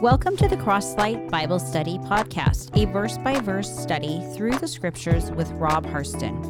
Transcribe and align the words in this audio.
Welcome 0.00 0.36
to 0.36 0.46
the 0.46 0.56
Crosslight 0.56 1.28
Bible 1.28 1.58
Study 1.58 1.98
Podcast, 1.98 2.80
a 2.80 2.86
verse 2.92 3.18
by 3.18 3.40
verse 3.40 3.68
study 3.68 4.22
through 4.32 4.56
the 4.58 4.68
scriptures 4.68 5.32
with 5.32 5.50
Rob 5.54 5.84
Harston. 5.84 6.40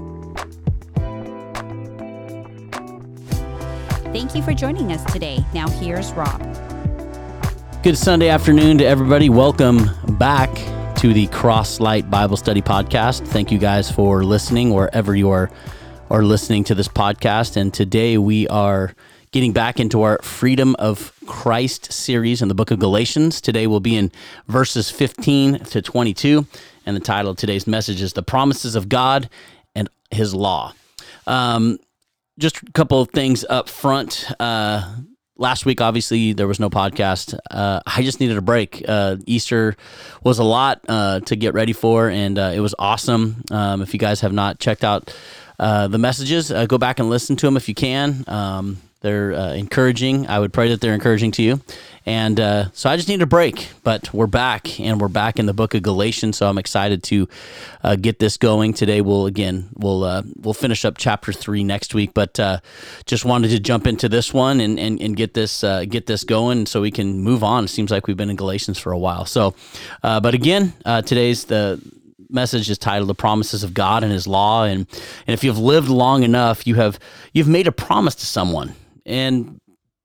Thank 4.13 4.35
you 4.35 4.43
for 4.43 4.53
joining 4.53 4.93
us 4.93 5.03
today. 5.11 5.43
Now, 5.55 5.67
here's 5.67 6.13
Rob. 6.13 6.43
Good 7.83 7.97
Sunday 7.97 8.29
afternoon 8.29 8.77
to 8.79 8.85
everybody. 8.85 9.31
Welcome 9.31 9.89
back 10.19 10.55
to 10.97 11.15
the 11.15 11.27
Crosslight 11.29 12.11
Bible 12.11 12.37
Study 12.37 12.61
Podcast. 12.61 13.27
Thank 13.29 13.51
you 13.51 13.57
guys 13.57 13.91
for 13.91 14.25
listening 14.25 14.75
wherever 14.75 15.17
you 15.17 15.31
are, 15.31 15.51
are 16.11 16.23
listening 16.23 16.65
to 16.65 16.75
this 16.75 16.89
podcast. 16.89 17.57
And 17.57 17.73
today 17.73 18.19
we 18.19 18.47
are 18.49 18.95
getting 19.31 19.55
back 19.55 19.81
into 19.81 20.03
our 20.03 20.19
Freedom 20.23 20.77
of 20.79 21.18
Christ 21.29 21.93
series 21.93 22.41
in 22.41 22.49
the 22.49 22.55
book 22.55 22.71
of 22.71 22.79
Galatians. 22.79 23.43
Today 23.43 23.67
we'll 23.67 23.81
be 23.81 23.97
in 23.97 24.11
verses 24.47 24.91
15 24.91 25.59
to 25.59 25.83
22, 25.83 26.47
and 26.87 26.97
the 26.97 27.01
title 27.01 27.31
of 27.31 27.37
today's 27.37 27.67
message 27.67 28.01
is 28.01 28.15
The 28.15 28.23
Promises 28.23 28.75
of 28.75 28.89
God 28.89 29.29
and 29.75 29.91
His 30.11 30.35
Law. 30.35 30.73
Um, 31.27 31.79
just 32.39 32.63
a 32.63 32.73
couple 32.73 33.03
of 33.03 33.11
things 33.11 33.45
up 33.49 33.69
front. 33.69 34.27
Uh, 34.41 34.97
last 35.37 35.67
week, 35.67 35.83
obviously, 35.83 36.33
there 36.33 36.49
was 36.49 36.59
no 36.59 36.71
podcast. 36.71 37.39
Uh, 37.51 37.81
I 37.87 38.03
just 38.03 38.21
needed 38.21 38.39
a 38.39 38.43
break. 38.43 38.83
Uh, 38.89 39.17
Easter 39.27 39.77
was 40.25 40.39
a 40.39 40.45
lot 40.45 40.81
uh, 40.89 41.21
to 41.21 41.37
get 41.37 41.53
ready 41.53 41.75
for, 41.75 42.09
and 42.09 42.39
uh, 42.39 42.53
it 42.55 42.61
was 42.61 42.75
awesome. 42.79 43.45
Um, 43.51 43.83
if 43.83 43.93
you 43.93 44.01
guys 44.01 44.23
have 44.23 44.33
not 44.33 44.61
checked 44.61 44.83
out 44.83 45.15
uh, 45.59 45.89
the 45.89 45.99
messages, 45.99 46.51
go 46.69 46.79
back 46.79 46.99
and 46.99 47.11
listen 47.11 47.37
to 47.37 47.47
them 47.47 47.59
if 47.59 47.69
you 47.69 47.75
can. 47.75 48.25
Um, 48.27 48.79
they're 49.01 49.33
uh, 49.33 49.53
encouraging. 49.55 50.27
I 50.27 50.41
would 50.41 50.53
pray 50.53 50.71
that 50.71 50.81
they're 50.81 50.95
encouraging 50.95 51.31
to 51.33 51.43
you. 51.43 51.61
And 52.05 52.41
uh, 52.41 52.71
so 52.73 52.89
I 52.89 52.97
just 52.97 53.09
need 53.09 53.21
a 53.21 53.27
break, 53.27 53.69
but 53.85 54.13
we're 54.15 54.27
back 54.27 54.81
and 54.81 55.01
we're 55.01 55.09
back 55.09 55.39
in 55.39 55.47
the 55.47 55.53
book 55.53 55.75
of 55.75 55.83
Galatians. 55.83 56.39
So 56.39 56.49
I'm 56.49 56.57
excited 56.57 57.03
to 57.05 57.29
uh, 57.85 57.97
get 57.97 58.19
this 58.19 58.37
going 58.39 58.73
today. 58.73 59.03
We'll 59.03 59.27
again 59.27 59.69
we'll 59.75 60.05
uh, 60.05 60.23
we'll 60.37 60.55
finish 60.55 60.87
up 60.87 60.97
chapter 60.97 61.33
three 61.35 61.63
next 61.63 61.93
week, 61.95 62.15
but 62.15 62.41
uh, 62.41 62.61
just 63.05 63.27
wanted 63.27 63.51
to 63.51 63.61
jump 63.61 63.87
into 63.87 64.09
this 64.09 64.33
one 64.33 64.59
and 64.61 64.81
and, 64.81 65.01
and 65.03 65.17
get 65.17 65.35
this 65.35 65.63
uh, 65.63 65.85
get 65.85 66.07
this 66.07 66.25
going 66.25 66.65
so 66.65 66.81
we 66.81 66.91
can 66.91 67.21
move 67.21 67.45
on. 67.45 67.65
It 67.65 67.69
seems 67.69 67.91
like 67.91 68.07
we've 68.07 68.17
been 68.17 68.31
in 68.31 68.37
Galatians 68.37 68.79
for 68.79 68.91
a 68.91 68.99
while. 68.99 69.27
So, 69.27 69.55
but 70.03 70.33
again, 70.33 70.73
today's 71.05 71.45
the 71.45 71.79
message 72.31 72.71
is 72.71 72.79
titled 72.79 73.11
"The 73.11 73.15
Promises 73.15 73.63
of 73.63 73.75
God 73.75 74.03
and 74.03 74.11
His 74.11 74.27
Law," 74.27 74.65
and 74.65 74.87
and 75.27 75.35
if 75.35 75.45
you've 75.45 75.59
lived 75.59 75.91
long 75.91 76.23
enough, 76.23 76.67
you 76.67 76.77
have 76.77 76.99
you've 77.35 77.49
made 77.49 77.67
a 77.67 77.73
promise 77.73 78.15
to 78.15 78.25
someone 78.25 78.75
and 79.09 79.61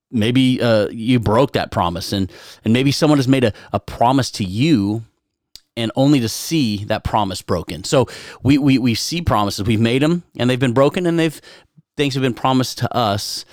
maybe 0.09 0.61
uh, 0.61 0.87
you 0.89 1.19
broke 1.19 1.53
that 1.53 1.71
promise 1.71 2.13
and 2.13 2.31
and 2.63 2.73
maybe 2.73 2.91
someone 2.91 3.19
has 3.19 3.27
made 3.27 3.43
a, 3.43 3.53
a 3.73 3.79
promise 3.79 4.31
to 4.31 4.43
you 4.43 5.03
and 5.75 5.91
only 5.95 6.19
to 6.19 6.29
see 6.29 6.85
that 6.85 7.03
promise 7.03 7.41
broken. 7.41 7.83
So 7.83 8.07
we, 8.43 8.57
we 8.57 8.77
we 8.77 8.95
see 8.95 9.21
promises. 9.21 9.65
We've 9.65 9.79
made 9.79 10.01
them 10.01 10.23
and 10.37 10.49
they've 10.49 10.59
been 10.59 10.73
broken 10.73 11.05
and 11.05 11.19
they've 11.19 11.39
things 11.97 12.13
have 12.13 12.23
been 12.23 12.33
promised 12.33 12.79
to 12.79 12.95
us 12.95 13.45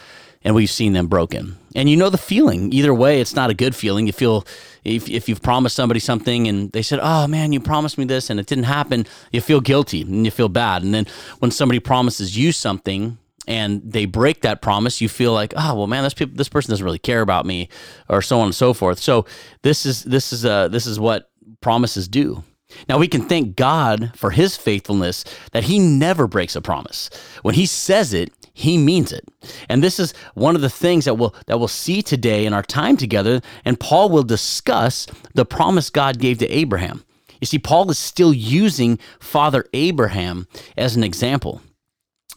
and 0.43 0.55
we've 0.55 0.71
seen 0.71 0.93
them 0.93 1.07
broken. 1.07 1.57
And 1.75 1.89
you 1.91 1.97
know 1.97 2.09
the 2.11 2.19
feeling. 2.19 2.73
Either 2.73 2.95
way 2.95 3.21
it's 3.21 3.35
not 3.35 3.51
a 3.51 3.55
good 3.55 3.75
feeling. 3.75 4.07
You 4.07 4.13
feel 4.13 4.47
if, 4.85 5.09
if 5.09 5.29
you've 5.29 5.43
promised 5.43 5.77
somebody 5.77 6.01
something 6.01 6.47
and 6.47 6.71
they 6.73 6.83
said 6.83 7.01
oh 7.03 7.27
man 7.27 7.53
you 7.53 7.61
promised 7.61 7.99
me 7.99 8.05
this 8.05 8.31
and 8.31 8.39
it 8.39 8.47
didn't 8.47 8.65
happen 8.65 9.07
you 9.33 9.41
feel 9.41 9.61
guilty 9.61 10.03
and 10.03 10.25
you 10.25 10.31
feel 10.31 10.49
bad. 10.49 10.83
And 10.83 10.95
then 10.95 11.07
when 11.39 11.51
somebody 11.51 11.81
promises 11.81 12.37
you 12.37 12.53
something 12.53 13.19
and 13.47 13.83
they 13.85 14.05
break 14.05 14.43
that 14.43 14.63
promise, 14.63 15.01
you 15.01 15.09
feel 15.09 15.33
like, 15.33 15.55
oh 15.57 15.75
well, 15.75 15.87
man, 15.87 16.03
this 16.03 16.15
people, 16.15 16.37
this 16.37 16.49
person 16.49 16.71
doesn't 16.71 16.85
really 16.85 16.99
care 16.99 17.21
about 17.21 17.47
me, 17.47 17.69
or 18.09 18.23
so 18.23 18.41
on 18.41 18.47
and 18.47 18.55
so 18.55 18.73
forth. 18.73 18.99
So 18.99 19.27
this 19.63 19.87
is 19.87 20.05
this 20.05 20.33
is 20.33 20.45
uh, 20.45 20.69
this 20.69 20.87
is 20.87 21.01
what 21.01 21.31
promises 21.61 22.09
do. 22.09 22.45
Now 22.89 22.99
we 22.99 23.09
can 23.09 23.23
thank 23.23 23.57
God 23.57 24.13
for 24.15 24.31
His 24.31 24.57
faithfulness 24.57 25.25
that 25.53 25.65
He 25.65 25.79
never 25.79 26.27
breaks 26.27 26.55
a 26.55 26.61
promise. 26.61 27.11
When 27.43 27.55
He 27.55 27.67
says 27.67 28.13
it, 28.13 28.33
He 28.53 28.79
means 28.79 29.13
it. 29.13 29.27
And 29.69 29.83
this 29.83 29.99
is 29.99 30.13
one 30.35 30.55
of 30.55 30.63
the 30.63 30.71
things 30.71 31.05
that 31.07 31.15
we'll 31.15 31.35
that 31.47 31.59
we'll 31.59 31.69
see 31.69 32.03
today 32.03 32.47
in 32.47 32.53
our 32.53 32.63
time 32.63 32.97
together. 32.97 33.41
And 33.65 33.81
Paul 33.81 34.11
will 34.11 34.23
discuss 34.23 35.07
the 35.35 35.45
promise 35.45 35.91
God 35.91 36.19
gave 36.19 36.39
to 36.39 36.49
Abraham. 36.49 37.05
You 37.41 37.47
see, 37.47 37.59
Paul 37.59 37.91
is 37.91 37.99
still 37.99 38.35
using 38.35 38.99
Father 39.19 39.65
Abraham 39.73 40.47
as 40.77 40.95
an 40.95 41.03
example 41.03 41.63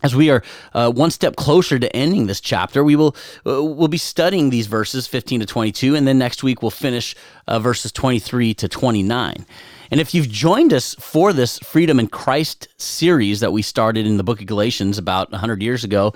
as 0.03 0.13
we 0.13 0.29
are 0.29 0.43
uh, 0.73 0.91
one 0.91 1.09
step 1.09 1.35
closer 1.37 1.79
to 1.79 1.95
ending 1.95 2.27
this 2.27 2.41
chapter, 2.41 2.83
we 2.83 2.95
will 2.95 3.15
uh, 3.47 3.63
we'll 3.63 3.87
be 3.87 3.97
studying 3.97 4.49
these 4.49 4.67
verses 4.67 5.07
15 5.07 5.39
to 5.39 5.45
22, 5.45 5.95
and 5.95 6.05
then 6.05 6.19
next 6.19 6.43
week 6.43 6.61
we'll 6.61 6.71
finish 6.71 7.15
uh, 7.47 7.57
verses 7.57 7.91
23 7.91 8.53
to 8.53 8.67
29. 8.67 9.45
And 9.89 10.01
if 10.01 10.13
you've 10.13 10.29
joined 10.29 10.73
us 10.73 10.95
for 10.95 11.33
this 11.33 11.59
Freedom 11.59 11.99
in 11.99 12.07
Christ 12.07 12.67
series 12.77 13.39
that 13.39 13.53
we 13.53 13.61
started 13.61 14.05
in 14.05 14.17
the 14.17 14.23
book 14.23 14.41
of 14.41 14.47
Galatians 14.47 14.97
about 14.97 15.31
100 15.31 15.61
years 15.61 15.83
ago, 15.83 16.13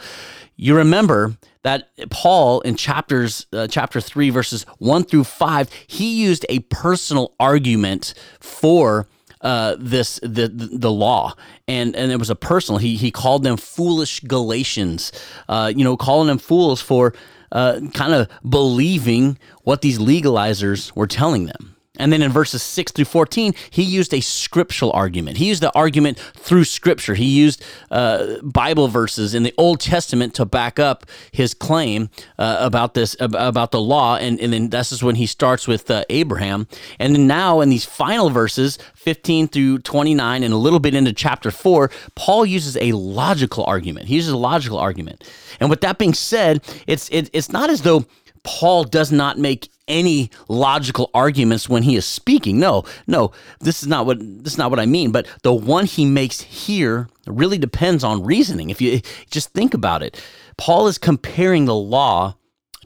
you 0.56 0.76
remember 0.76 1.38
that 1.62 1.90
Paul 2.10 2.62
in 2.62 2.76
chapters 2.76 3.46
uh, 3.54 3.68
chapter 3.68 4.02
3 4.02 4.32
verses 4.32 4.66
1 4.80 5.04
through 5.04 5.26
5, 5.26 5.70
he 5.86 6.22
used 6.22 6.46
a 6.50 6.60
personal 6.60 7.36
argument 7.40 8.14
for 8.40 9.08
uh, 9.42 9.76
this 9.80 10.20
the 10.22 10.48
the 10.48 10.92
law, 10.92 11.34
and 11.68 11.96
and 11.96 12.12
it 12.12 12.20
was 12.20 12.30
a 12.30 12.36
personal. 12.36 12.80
He 12.80 12.96
he 12.96 13.12
called 13.12 13.44
them 13.44 13.58
foolish 13.58 14.20
Galatians, 14.22 15.12
uh, 15.48 15.72
you 15.76 15.84
know, 15.84 15.98
calling 15.98 16.28
them 16.28 16.38
fools 16.38 16.82
for 16.82 17.14
uh, 17.52 17.80
kind 17.94 18.14
of 18.14 18.28
believing 18.48 19.38
what 19.64 19.82
these 19.82 20.00
legalizers 20.00 20.96
were 20.96 21.08
telling 21.08 21.46
them. 21.46 21.77
And 21.98 22.14
then 22.14 22.22
in 22.22 22.32
verses 22.32 22.64
6 22.64 22.92
through 22.92 23.06
14, 23.06 23.54
he 23.70 23.84
used 23.84 24.14
a 24.14 24.22
scriptural 24.22 24.92
argument. 24.92 25.38
He 25.38 25.46
used 25.46 25.62
the 25.62 25.74
argument 25.76 26.18
through 26.18 26.64
scripture. 26.64 27.14
He 27.14 27.26
used 27.26 27.64
uh, 27.92 28.38
Bible 28.42 28.88
verses 28.88 29.34
in 29.34 29.44
the 29.44 29.54
Old 29.58 29.80
Testament 29.80 30.34
to 30.36 30.46
back 30.46 30.80
up 30.80 31.06
his 31.32 31.54
claim 31.54 32.10
uh, 32.38 32.58
about 32.60 32.94
this, 32.94 33.16
about 33.20 33.72
the 33.72 33.82
law. 33.82 34.18
And, 34.18 34.40
and 34.40 34.54
then 34.54 34.70
this 34.70 34.92
is 34.92 35.04
when 35.04 35.16
he 35.16 35.26
starts 35.26 35.68
with 35.68 35.90
uh, 35.90 36.06
Abraham. 36.10 36.68
And 37.00 37.14
then 37.14 37.28
now 37.28 37.62
in 37.62 37.70
these 37.70 37.86
final 37.86 38.30
verses, 38.30 38.78
15 38.96 39.48
through 39.48 39.80
29, 39.80 40.44
and 40.44 40.54
a 40.54 40.58
little 40.58 40.80
bit 40.80 40.96
into 40.96 41.14
chapter 41.14 41.52
4, 41.52 41.90
Paul 42.16 42.46
uses 42.46 42.78
a 42.78 42.92
logical 42.92 43.64
argument. 43.66 44.08
He 44.08 44.16
uses 44.16 44.32
a 44.32 44.38
logical 44.38 44.78
argument. 44.78 45.24
And 45.60 45.70
with 45.70 45.82
that 45.82 45.98
being 45.98 46.14
said, 46.14 46.64
it's, 46.86 47.10
it, 47.10 47.30
it's 47.34 47.52
not 47.52 47.70
as 47.70 47.82
though 47.82 48.06
Paul 48.44 48.84
does 48.84 49.12
not 49.12 49.38
make 49.38 49.70
any 49.88 50.30
logical 50.48 51.10
arguments 51.14 51.70
when 51.70 51.84
he 51.84 51.96
is 51.96 52.06
speaking. 52.06 52.60
No, 52.60 52.84
no, 53.06 53.32
this 53.60 53.82
is 53.82 53.88
not 53.88 54.06
what 54.06 54.20
this 54.20 54.54
is 54.54 54.58
not 54.58 54.70
what 54.70 54.80
I 54.80 54.86
mean. 54.86 55.12
But 55.12 55.28
the 55.44 55.54
one 55.54 55.86
he 55.86 56.06
makes 56.06 56.42
here 56.42 57.10
really 57.26 57.58
depends 57.58 58.04
on 58.04 58.24
reasoning. 58.24 58.70
If 58.70 58.82
you 58.82 59.02
just 59.30 59.50
think 59.50 59.74
about 59.74 60.04
it, 60.04 60.22
Paul 60.58 60.88
is 60.88 60.98
comparing 60.98 61.66
the 61.66 61.76
law 61.76 62.36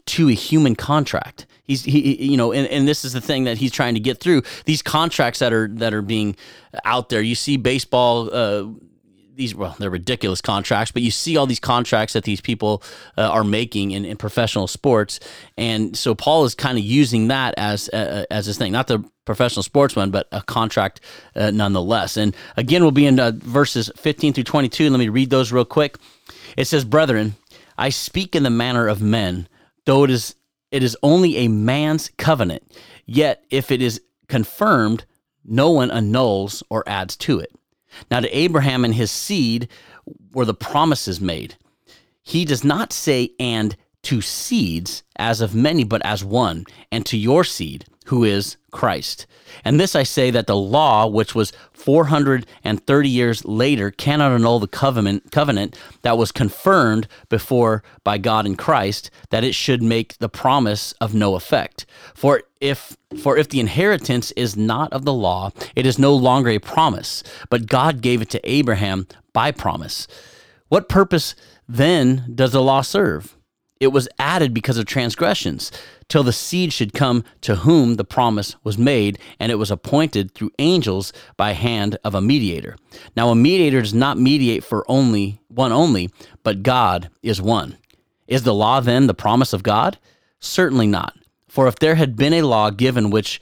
to 0.06 0.28
a 0.28 0.34
human 0.34 0.74
contract. 0.74 1.46
He's 1.64 1.84
he 1.84 2.22
you 2.22 2.36
know 2.36 2.52
and, 2.52 2.66
and 2.68 2.86
this 2.88 3.04
is 3.04 3.12
the 3.12 3.20
thing 3.20 3.44
that 3.44 3.58
he's 3.58 3.72
trying 3.72 3.94
to 3.94 4.00
get 4.00 4.18
through 4.18 4.42
these 4.64 4.82
contracts 4.82 5.38
that 5.38 5.52
are 5.52 5.68
that 5.68 5.94
are 5.94 6.02
being 6.02 6.36
out 6.84 7.08
there. 7.08 7.22
You 7.22 7.34
see 7.34 7.56
baseball. 7.56 8.32
Uh, 8.32 8.66
these 9.34 9.54
well 9.54 9.74
they're 9.78 9.90
ridiculous 9.90 10.40
contracts 10.40 10.92
but 10.92 11.02
you 11.02 11.10
see 11.10 11.36
all 11.36 11.46
these 11.46 11.60
contracts 11.60 12.12
that 12.12 12.24
these 12.24 12.40
people 12.40 12.82
uh, 13.16 13.22
are 13.22 13.44
making 13.44 13.92
in, 13.92 14.04
in, 14.04 14.16
professional 14.16 14.66
sports. 14.66 15.20
And 15.56 15.96
so 15.96 16.14
paul 16.14 16.44
is 16.44 16.54
kind 16.54 16.78
of 16.78 16.84
using 16.84 17.28
that 17.28 17.54
as 17.56 17.88
uh, 17.90 18.26
as 18.30 18.46
his 18.46 18.58
thing 18.58 18.72
not 18.72 18.88
the 18.88 19.04
professional 19.24 19.62
sportsman 19.62 20.10
but 20.10 20.28
a 20.32 20.42
contract 20.42 21.00
uh, 21.34 21.50
nonetheless. 21.50 22.16
And 22.16 22.34
again 22.56 22.82
we'll 22.82 22.90
be 22.90 23.06
in 23.06 23.18
uh, 23.18 23.32
verses 23.34 23.90
15 23.96 24.34
through 24.34 24.44
22 24.44 24.90
let 24.90 24.98
me 24.98 25.08
read 25.08 25.30
those 25.30 25.52
real 25.52 25.64
quick. 25.64 25.96
It 26.56 26.66
says 26.66 26.84
brethren 26.84 27.34
i 27.78 27.88
speak 27.88 28.36
in 28.36 28.42
the 28.42 28.50
manner 28.50 28.86
of 28.86 29.00
men 29.00 29.48
though 29.86 30.04
it 30.04 30.10
is 30.10 30.34
it 30.70 30.82
is 30.82 30.96
only 31.02 31.36
a 31.38 31.48
man's 31.48 32.10
covenant. 32.18 32.62
Yet 33.06 33.44
if 33.50 33.70
it 33.70 33.80
is 33.80 34.00
confirmed 34.28 35.04
no 35.44 35.70
one 35.70 35.90
annuls 35.90 36.62
or 36.70 36.84
adds 36.86 37.16
to 37.16 37.38
it 37.38 37.52
now, 38.10 38.20
to 38.20 38.36
Abraham 38.36 38.84
and 38.84 38.94
his 38.94 39.10
seed 39.10 39.68
were 40.32 40.44
the 40.44 40.54
promises 40.54 41.20
made. 41.20 41.56
He 42.22 42.44
does 42.44 42.64
not 42.64 42.92
say, 42.92 43.30
and 43.38 43.76
to 44.02 44.20
seeds, 44.20 45.02
as 45.16 45.40
of 45.40 45.54
many, 45.54 45.84
but 45.84 46.04
as 46.04 46.24
one, 46.24 46.64
and 46.90 47.06
to 47.06 47.16
your 47.16 47.44
seed, 47.44 47.84
who 48.06 48.24
is 48.24 48.56
Christ. 48.70 49.26
And 49.64 49.78
this 49.78 49.94
I 49.94 50.02
say 50.02 50.30
that 50.30 50.46
the 50.46 50.56
law, 50.56 51.06
which 51.06 51.34
was 51.34 51.52
430 51.72 53.08
years 53.08 53.44
later, 53.44 53.90
cannot 53.90 54.32
annul 54.32 54.60
the 54.60 54.66
covenant, 54.66 55.30
covenant 55.30 55.78
that 56.02 56.16
was 56.16 56.32
confirmed 56.32 57.06
before 57.28 57.82
by 58.04 58.18
God 58.18 58.46
in 58.46 58.56
Christ, 58.56 59.10
that 59.30 59.44
it 59.44 59.54
should 59.54 59.82
make 59.82 60.18
the 60.18 60.28
promise 60.28 60.92
of 61.00 61.14
no 61.14 61.34
effect. 61.34 61.86
For 62.14 62.42
if 62.60 62.96
for 63.20 63.36
if 63.36 63.48
the 63.48 63.60
inheritance 63.60 64.30
is 64.32 64.56
not 64.56 64.92
of 64.92 65.04
the 65.04 65.12
law, 65.12 65.50
it 65.76 65.84
is 65.84 65.98
no 65.98 66.14
longer 66.14 66.50
a 66.50 66.58
promise, 66.58 67.22
but 67.50 67.66
God 67.66 68.00
gave 68.00 68.22
it 68.22 68.30
to 68.30 68.50
Abraham 68.50 69.06
by 69.32 69.50
promise. 69.50 70.06
What 70.68 70.88
purpose 70.88 71.34
then 71.68 72.32
does 72.34 72.52
the 72.52 72.62
law 72.62 72.80
serve? 72.80 73.36
It 73.82 73.90
was 73.92 74.08
added 74.20 74.54
because 74.54 74.78
of 74.78 74.86
transgressions, 74.86 75.72
till 76.06 76.22
the 76.22 76.32
seed 76.32 76.72
should 76.72 76.92
come 76.92 77.24
to 77.40 77.56
whom 77.56 77.96
the 77.96 78.04
promise 78.04 78.54
was 78.62 78.78
made, 78.78 79.18
and 79.40 79.50
it 79.50 79.56
was 79.56 79.72
appointed 79.72 80.32
through 80.32 80.52
angels 80.60 81.12
by 81.36 81.50
hand 81.50 81.98
of 82.04 82.14
a 82.14 82.20
mediator. 82.20 82.76
Now, 83.16 83.30
a 83.30 83.34
mediator 83.34 83.82
does 83.82 83.92
not 83.92 84.18
mediate 84.18 84.62
for 84.62 84.88
only 84.88 85.40
one 85.48 85.72
only, 85.72 86.10
but 86.44 86.62
God 86.62 87.10
is 87.24 87.42
one. 87.42 87.76
Is 88.28 88.44
the 88.44 88.54
law 88.54 88.78
then 88.78 89.08
the 89.08 89.14
promise 89.14 89.52
of 89.52 89.64
God? 89.64 89.98
Certainly 90.38 90.86
not. 90.86 91.16
For 91.48 91.66
if 91.66 91.74
there 91.74 91.96
had 91.96 92.14
been 92.14 92.34
a 92.34 92.42
law 92.42 92.70
given 92.70 93.10
which 93.10 93.40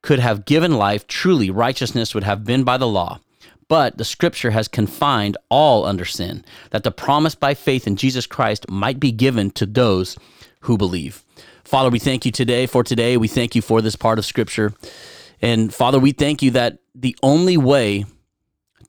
could 0.00 0.20
have 0.20 0.46
given 0.46 0.72
life, 0.72 1.06
truly 1.06 1.50
righteousness 1.50 2.14
would 2.14 2.24
have 2.24 2.44
been 2.44 2.64
by 2.64 2.78
the 2.78 2.88
law. 2.88 3.20
But 3.68 3.98
the 3.98 4.04
scripture 4.04 4.50
has 4.50 4.68
confined 4.68 5.36
all 5.48 5.84
under 5.84 6.04
sin, 6.04 6.44
that 6.70 6.82
the 6.82 6.90
promise 6.90 7.34
by 7.34 7.54
faith 7.54 7.86
in 7.86 7.96
Jesus 7.96 8.26
Christ 8.26 8.68
might 8.70 9.00
be 9.00 9.12
given 9.12 9.50
to 9.52 9.66
those 9.66 10.18
who 10.60 10.76
believe. 10.76 11.24
Father, 11.64 11.90
we 11.90 11.98
thank 11.98 12.26
you 12.26 12.32
today 12.32 12.66
for 12.66 12.84
today. 12.84 13.16
We 13.16 13.28
thank 13.28 13.54
you 13.54 13.62
for 13.62 13.80
this 13.80 13.96
part 13.96 14.18
of 14.18 14.24
scripture. 14.24 14.74
And 15.40 15.72
Father, 15.72 15.98
we 15.98 16.12
thank 16.12 16.42
you 16.42 16.50
that 16.52 16.78
the 16.94 17.16
only 17.22 17.56
way 17.56 18.04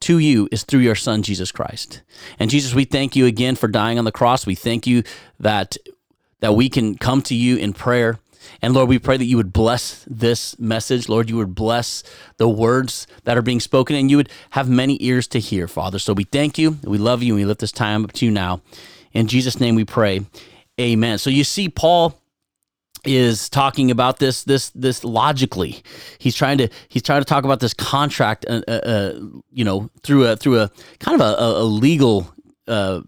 to 0.02 0.18
you 0.20 0.50
is 0.52 0.64
through 0.64 0.82
your 0.82 0.96
son, 0.96 1.24
Jesus 1.24 1.52
Christ. 1.52 2.02
And 2.38 2.50
Jesus, 2.50 2.74
we 2.74 2.84
thank 2.84 3.16
you 3.16 3.26
again 3.26 3.56
for 3.56 3.68
dying 3.68 3.98
on 3.98 4.06
the 4.06 4.12
cross. 4.12 4.46
We 4.46 4.56
thank 4.56 4.86
you 4.86 5.04
that, 5.40 5.78
that 6.42 6.56
we 6.56 6.70
can 6.70 6.98
come 6.98 7.22
to 7.24 7.36
you 7.36 7.56
in 7.56 7.74
prayer. 7.74 8.20
And 8.62 8.74
Lord, 8.74 8.90
we 8.90 9.00
pray 9.00 9.18
that 9.18 9.26
you 9.26 9.38
would 9.38 9.54
bless 9.54 10.06
this 10.10 10.58
message. 10.60 11.10
Lord, 11.10 11.30
you 11.30 11.38
would 11.38 11.56
bless 11.56 12.04
the 12.38 12.50
words 12.50 13.08
that 13.24 13.38
are 13.38 13.42
being 13.42 13.60
spoken 13.60 13.96
and 13.96 14.10
you 14.10 14.18
would 14.18 14.30
have 14.52 14.70
many 14.70 14.98
ears 15.02 15.28
to 15.30 15.40
hear, 15.40 15.68
Father. 15.68 16.00
So 16.00 16.14
we 16.14 16.24
thank 16.24 16.58
you. 16.58 16.78
We 16.84 16.98
love 16.98 17.24
you. 17.24 17.34
And 17.34 17.42
we 17.42 17.46
lift 17.46 17.62
this 17.62 17.72
time 17.72 18.04
up 18.04 18.14
to 18.14 18.26
you 18.26 18.32
now. 18.32 18.62
In 19.14 19.28
Jesus' 19.28 19.60
name 19.60 19.76
we 19.76 19.86
pray. 19.86 20.22
Amen. 20.80 21.18
So 21.18 21.30
you 21.30 21.44
see, 21.44 21.70
Paul 21.70 22.20
is 23.06 23.50
talking 23.50 23.92
about 23.92 24.20
this 24.20 24.44
this 24.46 24.70
this 24.70 25.04
logically 25.04 25.84
he's 26.20 26.36
trying 26.36 26.58
to 26.58 26.70
he's 26.88 27.04
trying 27.04 27.20
to 27.20 27.26
talk 27.26 27.44
about 27.44 27.60
this 27.60 27.74
contract 27.74 28.46
uh, 28.48 28.62
uh, 28.66 28.72
uh 28.72 29.20
you 29.52 29.66
know 29.66 29.90
through 30.04 30.26
a 30.26 30.38
through 30.38 30.58
a 30.58 30.72
kind 31.00 31.20
of 31.20 31.28
a, 31.28 31.42
a 31.42 31.64
legal 31.64 32.34
uh, 32.68 33.02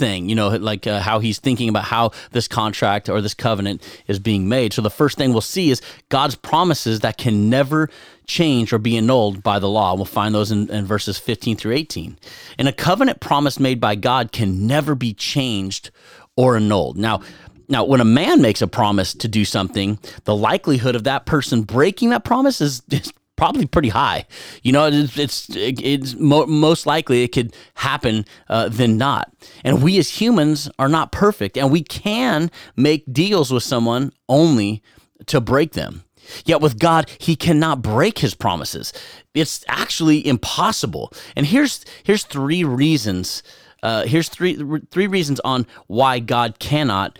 thing, 0.00 0.28
you 0.28 0.34
know, 0.34 0.48
like 0.48 0.86
uh, 0.86 0.98
how 0.98 1.20
he's 1.20 1.38
thinking 1.38 1.68
about 1.68 1.84
how 1.84 2.10
this 2.32 2.48
contract 2.48 3.08
or 3.08 3.20
this 3.20 3.34
covenant 3.34 3.86
is 4.08 4.18
being 4.18 4.48
made. 4.48 4.72
So 4.72 4.82
the 4.82 4.90
first 4.90 5.16
thing 5.16 5.30
we'll 5.32 5.42
see 5.42 5.70
is 5.70 5.80
God's 6.08 6.34
promises 6.34 7.00
that 7.00 7.18
can 7.18 7.48
never 7.48 7.88
change 8.26 8.72
or 8.72 8.78
be 8.78 8.96
annulled 8.96 9.42
by 9.42 9.58
the 9.58 9.68
law. 9.68 9.94
We'll 9.94 10.06
find 10.06 10.34
those 10.34 10.50
in, 10.50 10.70
in 10.70 10.86
verses 10.86 11.18
15 11.18 11.56
through 11.56 11.74
18. 11.74 12.18
And 12.58 12.66
a 12.66 12.72
covenant 12.72 13.20
promise 13.20 13.60
made 13.60 13.80
by 13.80 13.94
God 13.94 14.32
can 14.32 14.66
never 14.66 14.94
be 14.94 15.12
changed 15.12 15.90
or 16.34 16.56
annulled. 16.56 16.96
Now, 16.96 17.20
now, 17.68 17.84
when 17.84 18.00
a 18.00 18.04
man 18.04 18.42
makes 18.42 18.62
a 18.62 18.66
promise 18.66 19.14
to 19.14 19.28
do 19.28 19.44
something, 19.44 20.00
the 20.24 20.34
likelihood 20.34 20.96
of 20.96 21.04
that 21.04 21.24
person 21.24 21.62
breaking 21.62 22.10
that 22.10 22.24
promise 22.24 22.60
is, 22.60 22.82
is 22.90 23.12
probably 23.40 23.64
pretty 23.64 23.88
high. 23.88 24.26
You 24.62 24.72
know, 24.72 24.86
it's 24.86 25.16
it's, 25.16 25.46
it's 25.56 26.14
mo- 26.14 26.44
most 26.44 26.84
likely 26.84 27.22
it 27.22 27.32
could 27.32 27.56
happen 27.72 28.26
uh, 28.50 28.68
than 28.68 28.98
not. 28.98 29.32
And 29.64 29.82
we 29.82 29.96
as 29.98 30.20
humans 30.20 30.68
are 30.78 30.90
not 30.90 31.10
perfect, 31.10 31.56
and 31.56 31.72
we 31.72 31.82
can 31.82 32.50
make 32.76 33.10
deals 33.10 33.50
with 33.50 33.62
someone 33.62 34.12
only 34.28 34.82
to 35.24 35.40
break 35.40 35.72
them. 35.72 36.04
Yet 36.44 36.60
with 36.60 36.78
God, 36.78 37.08
He 37.18 37.34
cannot 37.34 37.80
break 37.80 38.18
His 38.18 38.34
promises. 38.34 38.92
It's 39.32 39.64
actually 39.68 40.26
impossible. 40.26 41.10
And 41.34 41.46
here's 41.46 41.82
here's 42.04 42.24
three 42.24 42.62
reasons. 42.62 43.42
Uh, 43.82 44.04
here's 44.04 44.28
three 44.28 44.62
three 44.90 45.06
reasons 45.06 45.40
on 45.40 45.66
why 45.86 46.18
God 46.18 46.58
cannot 46.58 47.18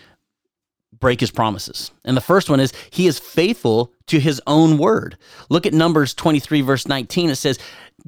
break 1.01 1.21
his 1.21 1.31
promises. 1.31 1.91
And 2.05 2.17
the 2.17 2.23
first 2.23 2.49
one 2.51 2.61
is 2.61 2.73
he 2.91 3.07
is 3.07 3.19
faithful 3.19 3.93
to 4.07 4.21
his 4.21 4.41
own 4.47 4.79
word. 4.79 5.17
Look 5.49 5.67
at 5.67 5.73
Numbers 5.73 6.15
23, 6.15 6.61
verse 6.61 6.87
19. 6.87 7.31
It 7.31 7.37
says, 7.37 7.59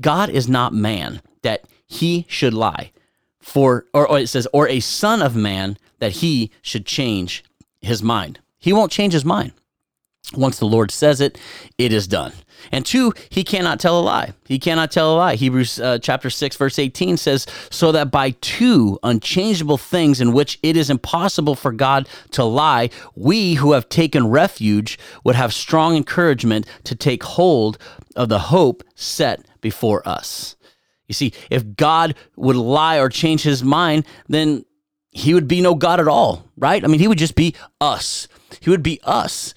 God 0.00 0.28
is 0.28 0.48
not 0.48 0.72
man 0.72 1.22
that 1.42 1.64
he 1.86 2.26
should 2.28 2.54
lie. 2.54 2.92
For 3.40 3.86
or, 3.92 4.06
or 4.06 4.20
it 4.20 4.28
says, 4.28 4.46
or 4.52 4.68
a 4.68 4.80
son 4.80 5.20
of 5.20 5.34
man 5.34 5.76
that 5.98 6.12
he 6.12 6.50
should 6.62 6.86
change 6.86 7.42
his 7.80 8.02
mind. 8.02 8.38
He 8.58 8.72
won't 8.72 8.92
change 8.92 9.12
his 9.12 9.24
mind. 9.24 9.52
Once 10.34 10.58
the 10.58 10.66
Lord 10.66 10.90
says 10.90 11.20
it, 11.20 11.38
it 11.78 11.92
is 11.92 12.06
done. 12.06 12.32
And 12.70 12.86
two, 12.86 13.12
he 13.28 13.42
cannot 13.42 13.80
tell 13.80 13.98
a 13.98 14.02
lie. 14.02 14.32
He 14.46 14.58
cannot 14.58 14.92
tell 14.92 15.14
a 15.14 15.16
lie. 15.16 15.34
Hebrews 15.34 15.80
uh, 15.80 15.98
chapter 16.00 16.30
6, 16.30 16.56
verse 16.56 16.78
18 16.78 17.16
says, 17.16 17.46
So 17.70 17.92
that 17.92 18.10
by 18.10 18.30
two 18.40 18.98
unchangeable 19.02 19.78
things 19.78 20.20
in 20.20 20.32
which 20.32 20.58
it 20.62 20.76
is 20.76 20.90
impossible 20.90 21.54
for 21.54 21.72
God 21.72 22.08
to 22.32 22.44
lie, 22.44 22.90
we 23.16 23.54
who 23.54 23.72
have 23.72 23.88
taken 23.88 24.28
refuge 24.28 24.98
would 25.24 25.34
have 25.34 25.52
strong 25.52 25.96
encouragement 25.96 26.66
to 26.84 26.94
take 26.94 27.24
hold 27.24 27.78
of 28.14 28.28
the 28.28 28.38
hope 28.38 28.84
set 28.94 29.44
before 29.60 30.06
us. 30.08 30.56
You 31.08 31.14
see, 31.14 31.32
if 31.50 31.76
God 31.76 32.14
would 32.36 32.56
lie 32.56 32.98
or 32.98 33.08
change 33.08 33.42
his 33.42 33.62
mind, 33.62 34.06
then 34.28 34.64
he 35.10 35.34
would 35.34 35.48
be 35.48 35.60
no 35.60 35.74
God 35.74 36.00
at 36.00 36.08
all, 36.08 36.48
right? 36.56 36.82
I 36.82 36.86
mean, 36.86 37.00
he 37.00 37.08
would 37.08 37.18
just 37.18 37.34
be 37.34 37.54
us. 37.80 38.28
He 38.60 38.70
would 38.70 38.82
be 38.82 39.00
us. 39.04 39.52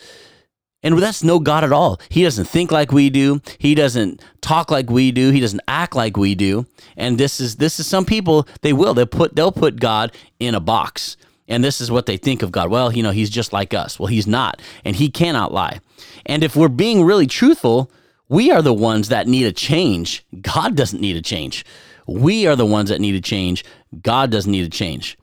And 0.85 0.99
that's 0.99 1.23
no 1.23 1.39
God 1.39 1.63
at 1.63 1.71
all. 1.71 1.99
He 2.09 2.21
doesn't 2.21 2.45
think 2.45 2.71
like 2.71 2.91
we 2.91 3.09
do. 3.09 3.41
He 3.57 3.73
doesn't 3.73 4.23
talk 4.41 4.69
like 4.69 4.87
we 4.87 5.11
do. 5.11 5.31
He 5.31 5.39
doesn't 5.39 5.61
act 5.67 5.95
like 5.95 6.15
we 6.15 6.35
do. 6.35 6.67
And 6.95 7.17
this 7.17 7.41
is 7.41 7.55
this 7.55 7.79
is 7.79 7.87
some 7.87 8.05
people 8.05 8.47
they 8.61 8.71
will 8.71 8.93
they 8.93 9.03
put 9.03 9.35
they'll 9.35 9.51
put 9.51 9.79
God 9.79 10.11
in 10.39 10.53
a 10.53 10.59
box. 10.59 11.17
And 11.47 11.63
this 11.63 11.81
is 11.81 11.89
what 11.89 12.05
they 12.05 12.17
think 12.17 12.43
of 12.43 12.51
God. 12.51 12.69
Well, 12.69 12.91
you 12.91 13.01
know, 13.01 13.09
he's 13.09 13.31
just 13.31 13.51
like 13.51 13.73
us. 13.73 13.99
Well, 13.99 14.07
he's 14.07 14.27
not, 14.27 14.61
and 14.83 14.95
he 14.95 15.09
cannot 15.09 15.51
lie. 15.51 15.79
And 16.25 16.43
if 16.43 16.55
we're 16.55 16.69
being 16.69 17.03
really 17.03 17.27
truthful, 17.27 17.91
we 18.29 18.51
are 18.51 18.61
the 18.61 18.73
ones 18.73 19.09
that 19.09 19.27
need 19.27 19.45
a 19.45 19.51
change. 19.51 20.23
God 20.41 20.75
doesn't 20.75 21.01
need 21.01 21.15
a 21.15 21.21
change. 21.21 21.65
We 22.05 22.45
are 22.45 22.55
the 22.55 22.65
ones 22.65 22.89
that 22.89 23.01
need 23.01 23.15
a 23.15 23.21
change. 23.21 23.65
God 24.03 24.29
doesn't 24.29 24.51
need 24.51 24.65
a 24.65 24.69
change. 24.69 25.17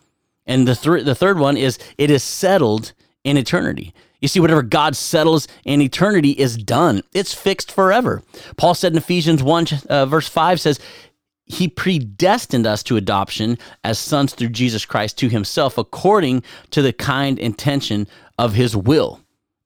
And 0.45 0.67
the 0.67 0.75
th- 0.75 1.05
the 1.05 1.15
third 1.15 1.39
one 1.39 1.57
is 1.57 1.79
it 1.99 2.11
is 2.11 2.25
settled 2.25 2.93
in 3.23 3.37
eternity. 3.37 3.95
You 4.23 4.29
see, 4.29 4.41
whatever 4.41 4.63
God 4.63 4.97
settles 4.97 5.49
in 5.65 5.83
eternity 5.83 6.31
is 6.31 6.57
done, 6.57 7.03
it's 7.13 7.35
fixed 7.35 7.73
forever. 7.73 8.23
Paul 8.57 8.75
said 8.75 8.93
in 8.93 8.99
Ephesians 8.99 9.43
1, 9.43 9.67
uh, 9.91 10.07
verse 10.07 10.29
5 10.29 10.61
says, 10.61 10.79
He 11.45 11.67
predestined 11.67 12.67
us 12.67 12.85
to 12.85 12.97
adoption 12.97 13.59
as 13.83 13.99
sons 13.99 14.33
through 14.33 14.51
Jesus 14.51 14.87
Christ 14.87 15.19
to 15.19 15.29
Himself, 15.29 15.77
according 15.77 16.45
to 16.71 16.83
the 16.83 16.93
kind 16.93 17.37
intention 17.39 18.07
of 18.39 18.55
His 18.55 18.77
will. 18.77 19.21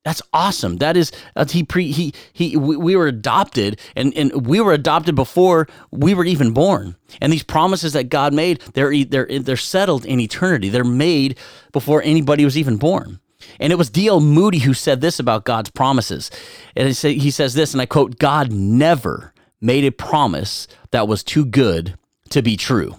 That's 0.06 0.22
awesome. 0.32 0.76
That 0.76 0.96
is 0.96 1.10
uh, 1.34 1.46
he 1.46 1.64
pre 1.64 1.90
he 1.90 2.14
he 2.32 2.56
we, 2.56 2.76
we 2.76 2.94
were 2.94 3.08
adopted 3.08 3.80
and 3.96 4.16
and 4.16 4.46
we 4.46 4.60
were 4.60 4.72
adopted 4.72 5.16
before 5.16 5.66
we 5.90 6.14
were 6.14 6.25
even 6.25 6.52
born. 6.52 6.94
And 7.20 7.32
these 7.32 7.42
promises 7.42 7.92
that 7.94 8.08
God 8.08 8.32
made, 8.32 8.60
they're 8.75 9.04
they're 9.04 9.26
they're 9.40 9.56
settled 9.56 10.06
in 10.06 10.20
eternity. 10.20 10.68
They're 10.68 10.84
made 10.84 11.36
before 11.72 12.02
anybody 12.02 12.44
was 12.44 12.56
even 12.56 12.76
born. 12.76 13.18
And 13.60 13.72
it 13.72 13.76
was 13.76 13.90
D.L. 13.90 14.20
Moody 14.20 14.58
who 14.58 14.74
said 14.74 15.00
this 15.00 15.18
about 15.18 15.44
God's 15.44 15.70
promises. 15.70 16.30
And 16.74 16.88
he 16.88 17.30
says 17.30 17.54
this, 17.54 17.72
and 17.72 17.80
I 17.80 17.86
quote 17.86 18.18
God 18.18 18.52
never 18.52 19.32
made 19.60 19.84
a 19.84 19.92
promise 19.92 20.68
that 20.90 21.08
was 21.08 21.22
too 21.22 21.44
good 21.44 21.98
to 22.30 22.42
be 22.42 22.56
true. 22.56 22.96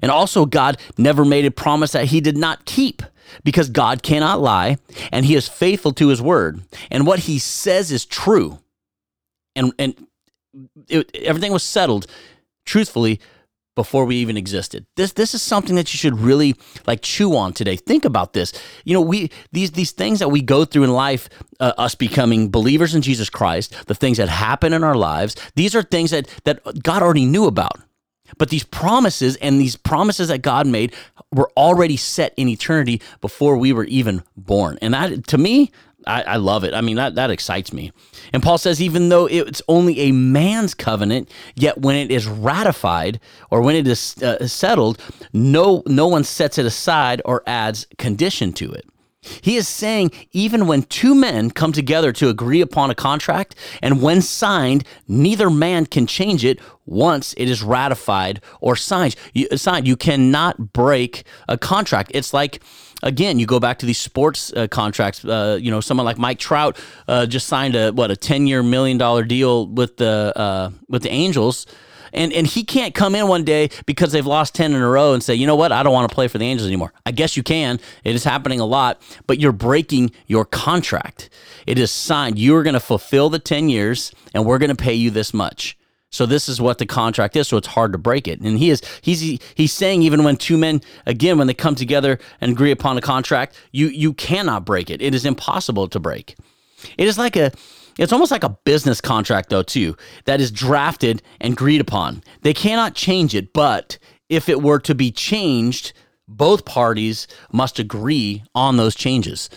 And 0.00 0.10
also, 0.10 0.46
God 0.46 0.78
never 0.96 1.24
made 1.24 1.44
a 1.44 1.50
promise 1.50 1.92
that 1.92 2.06
he 2.06 2.20
did 2.20 2.36
not 2.36 2.64
keep 2.64 3.02
because 3.44 3.68
God 3.68 4.02
cannot 4.02 4.40
lie 4.40 4.78
and 5.12 5.26
he 5.26 5.34
is 5.34 5.48
faithful 5.48 5.92
to 5.94 6.08
his 6.08 6.22
word. 6.22 6.62
And 6.90 7.06
what 7.06 7.20
he 7.20 7.38
says 7.38 7.90
is 7.90 8.04
true. 8.04 8.58
And, 9.56 9.72
and 9.78 10.06
it, 10.88 11.10
everything 11.16 11.52
was 11.52 11.62
settled 11.62 12.06
truthfully 12.64 13.20
before 13.78 14.04
we 14.04 14.16
even 14.16 14.36
existed. 14.36 14.84
This 14.96 15.12
this 15.12 15.34
is 15.34 15.40
something 15.40 15.76
that 15.76 15.94
you 15.94 15.98
should 15.98 16.18
really 16.18 16.56
like 16.88 17.00
chew 17.00 17.36
on 17.36 17.52
today. 17.52 17.76
Think 17.76 18.04
about 18.04 18.32
this. 18.32 18.52
You 18.84 18.92
know, 18.92 19.00
we 19.00 19.30
these 19.52 19.70
these 19.70 19.92
things 19.92 20.18
that 20.18 20.32
we 20.32 20.42
go 20.42 20.64
through 20.64 20.82
in 20.82 20.92
life, 20.92 21.28
uh, 21.60 21.74
us 21.78 21.94
becoming 21.94 22.50
believers 22.50 22.96
in 22.96 23.02
Jesus 23.02 23.30
Christ, 23.30 23.86
the 23.86 23.94
things 23.94 24.16
that 24.16 24.28
happen 24.28 24.72
in 24.72 24.82
our 24.82 24.96
lives, 24.96 25.36
these 25.54 25.76
are 25.76 25.84
things 25.84 26.10
that 26.10 26.26
that 26.42 26.60
God 26.82 27.04
already 27.04 27.24
knew 27.24 27.46
about. 27.46 27.78
But 28.36 28.50
these 28.50 28.64
promises 28.64 29.36
and 29.36 29.60
these 29.60 29.76
promises 29.76 30.26
that 30.26 30.42
God 30.42 30.66
made 30.66 30.92
were 31.30 31.50
already 31.56 31.96
set 31.96 32.34
in 32.36 32.48
eternity 32.48 33.00
before 33.20 33.56
we 33.56 33.72
were 33.72 33.84
even 33.84 34.24
born. 34.36 34.76
And 34.82 34.92
that 34.92 35.28
to 35.28 35.38
me, 35.38 35.70
I, 36.08 36.22
I, 36.22 36.36
love 36.36 36.64
it. 36.64 36.74
I 36.74 36.80
mean, 36.80 36.96
that, 36.96 37.14
that 37.16 37.30
excites 37.30 37.72
me. 37.72 37.92
And 38.32 38.42
Paul 38.42 38.58
says, 38.58 38.80
even 38.80 39.10
though 39.10 39.26
it's 39.26 39.62
only 39.68 40.00
a 40.00 40.12
man's 40.12 40.74
covenant, 40.74 41.30
yet 41.54 41.78
when 41.78 41.96
it 41.96 42.10
is 42.10 42.26
ratified 42.26 43.20
or 43.50 43.60
when 43.60 43.76
it 43.76 43.86
is 43.86 44.20
uh, 44.22 44.46
settled, 44.46 45.00
no, 45.32 45.82
no 45.86 46.08
one 46.08 46.24
sets 46.24 46.58
it 46.58 46.66
aside 46.66 47.20
or 47.24 47.42
adds 47.46 47.86
condition 47.98 48.52
to 48.54 48.72
it. 48.72 48.86
He 49.42 49.56
is 49.56 49.68
saying, 49.68 50.12
even 50.32 50.66
when 50.66 50.82
two 50.84 51.14
men 51.14 51.50
come 51.50 51.72
together 51.72 52.12
to 52.12 52.28
agree 52.28 52.60
upon 52.60 52.90
a 52.90 52.94
contract, 52.94 53.54
and 53.82 54.00
when 54.00 54.22
signed, 54.22 54.84
neither 55.06 55.50
man 55.50 55.86
can 55.86 56.06
change 56.06 56.44
it 56.44 56.60
once 56.86 57.34
it 57.36 57.48
is 57.48 57.62
ratified 57.62 58.40
or 58.60 58.76
signed. 58.76 59.16
You, 59.34 59.48
signed. 59.56 59.86
you 59.86 59.96
cannot 59.96 60.72
break 60.72 61.24
a 61.48 61.58
contract. 61.58 62.12
It's 62.14 62.32
like, 62.32 62.62
again, 63.02 63.38
you 63.38 63.46
go 63.46 63.60
back 63.60 63.78
to 63.80 63.86
these 63.86 63.98
sports 63.98 64.52
uh, 64.52 64.66
contracts. 64.68 65.24
Uh, 65.24 65.58
you 65.60 65.70
know, 65.70 65.80
someone 65.80 66.04
like 66.04 66.18
Mike 66.18 66.38
Trout 66.38 66.78
uh, 67.06 67.26
just 67.26 67.46
signed 67.46 67.74
a 67.74 67.90
what 67.92 68.10
a 68.10 68.16
ten 68.16 68.46
year 68.46 68.62
million 68.62 68.98
dollar 68.98 69.24
deal 69.24 69.66
with 69.66 69.96
the 69.96 70.32
uh, 70.36 70.70
with 70.88 71.02
the 71.02 71.10
Angels 71.10 71.66
and 72.12 72.32
and 72.32 72.46
he 72.46 72.64
can't 72.64 72.94
come 72.94 73.14
in 73.14 73.28
one 73.28 73.44
day 73.44 73.70
because 73.86 74.12
they've 74.12 74.26
lost 74.26 74.54
10 74.54 74.72
in 74.72 74.80
a 74.80 74.88
row 74.88 75.12
and 75.12 75.22
say, 75.22 75.34
"You 75.34 75.46
know 75.46 75.56
what? 75.56 75.72
I 75.72 75.82
don't 75.82 75.92
want 75.92 76.08
to 76.08 76.14
play 76.14 76.28
for 76.28 76.38
the 76.38 76.44
Angels 76.44 76.66
anymore." 76.66 76.92
I 77.06 77.12
guess 77.12 77.36
you 77.36 77.42
can. 77.42 77.80
It 78.04 78.14
is 78.14 78.24
happening 78.24 78.60
a 78.60 78.66
lot, 78.66 79.00
but 79.26 79.38
you're 79.38 79.52
breaking 79.52 80.12
your 80.26 80.44
contract. 80.44 81.30
It 81.66 81.78
is 81.78 81.90
signed. 81.90 82.38
You 82.38 82.56
are 82.56 82.62
going 82.62 82.74
to 82.74 82.80
fulfill 82.80 83.30
the 83.30 83.38
10 83.38 83.68
years 83.68 84.12
and 84.34 84.44
we're 84.44 84.58
going 84.58 84.70
to 84.70 84.76
pay 84.76 84.94
you 84.94 85.10
this 85.10 85.34
much. 85.34 85.77
So 86.10 86.24
this 86.24 86.48
is 86.48 86.60
what 86.60 86.78
the 86.78 86.86
contract 86.86 87.36
is. 87.36 87.48
So 87.48 87.56
it's 87.56 87.68
hard 87.68 87.92
to 87.92 87.98
break 87.98 88.26
it. 88.26 88.40
And 88.40 88.58
he 88.58 88.70
is 88.70 88.82
he's 89.02 89.40
he's 89.54 89.72
saying 89.72 90.02
even 90.02 90.24
when 90.24 90.36
two 90.36 90.56
men 90.56 90.80
again 91.06 91.38
when 91.38 91.46
they 91.46 91.54
come 91.54 91.74
together 91.74 92.18
and 92.40 92.52
agree 92.52 92.70
upon 92.70 92.96
a 92.96 93.02
contract, 93.02 93.56
you 93.72 93.88
you 93.88 94.14
cannot 94.14 94.64
break 94.64 94.90
it. 94.90 95.02
It 95.02 95.14
is 95.14 95.24
impossible 95.24 95.88
to 95.88 96.00
break. 96.00 96.36
It 96.96 97.06
is 97.06 97.18
like 97.18 97.36
a 97.36 97.52
it's 97.98 98.12
almost 98.12 98.30
like 98.30 98.44
a 98.44 98.56
business 98.64 99.00
contract, 99.00 99.50
though, 99.50 99.64
too, 99.64 99.96
that 100.24 100.40
is 100.40 100.52
drafted 100.52 101.20
and 101.40 101.52
agreed 101.52 101.80
upon. 101.80 102.22
They 102.42 102.54
cannot 102.54 102.94
change 102.94 103.34
it, 103.34 103.52
but 103.52 103.98
if 104.28 104.48
it 104.48 104.62
were 104.62 104.78
to 104.80 104.94
be 104.94 105.10
changed, 105.10 105.92
both 106.28 106.64
parties 106.64 107.26
must 107.52 107.80
agree 107.80 108.44
on 108.54 108.76
those 108.76 108.94
changes. 108.94 109.50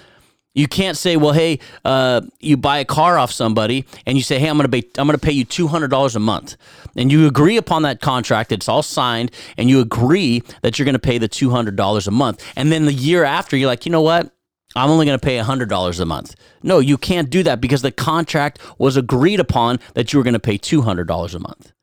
You 0.53 0.67
can't 0.67 0.97
say, 0.97 1.15
"Well, 1.15 1.33
hey, 1.33 1.59
uh, 1.85 2.21
you 2.39 2.57
buy 2.57 2.79
a 2.79 2.85
car 2.85 3.17
off 3.17 3.31
somebody, 3.31 3.85
and 4.05 4.17
you 4.17 4.23
say, 4.23 4.37
hey, 4.37 4.47
I'm 4.47 4.57
going 4.57 4.69
to 4.69 4.81
pay, 4.81 4.87
I'm 4.97 5.07
going 5.07 5.17
to 5.17 5.25
pay 5.25 5.31
you 5.31 5.45
two 5.45 5.67
hundred 5.67 5.89
dollars 5.89 6.15
a 6.15 6.19
month," 6.19 6.57
and 6.95 7.11
you 7.11 7.25
agree 7.25 7.57
upon 7.57 7.83
that 7.83 8.01
contract. 8.01 8.51
It's 8.51 8.67
all 8.67 8.83
signed, 8.83 9.31
and 9.57 9.69
you 9.69 9.79
agree 9.79 10.43
that 10.61 10.77
you're 10.77 10.85
going 10.85 10.93
to 10.93 10.99
pay 10.99 11.17
the 11.17 11.29
two 11.29 11.51
hundred 11.51 11.75
dollars 11.75 12.07
a 12.07 12.11
month. 12.11 12.45
And 12.55 12.71
then 12.71 12.85
the 12.85 12.93
year 12.93 13.23
after, 13.23 13.55
you're 13.55 13.67
like, 13.67 13.85
you 13.85 13.91
know 13.91 14.01
what? 14.01 14.31
I'm 14.75 14.89
only 14.89 15.05
going 15.05 15.19
to 15.19 15.25
pay 15.25 15.37
$100 15.37 15.99
a 15.99 16.05
month. 16.05 16.35
No, 16.63 16.79
you 16.79 16.97
can't 16.97 17.29
do 17.29 17.43
that 17.43 17.59
because 17.59 17.81
the 17.81 17.91
contract 17.91 18.59
was 18.77 18.95
agreed 18.95 19.39
upon 19.39 19.79
that 19.95 20.13
you 20.13 20.19
were 20.19 20.23
going 20.23 20.33
to 20.33 20.39
pay 20.39 20.57
$200 20.57 21.35
a 21.35 21.39
month. 21.39 21.73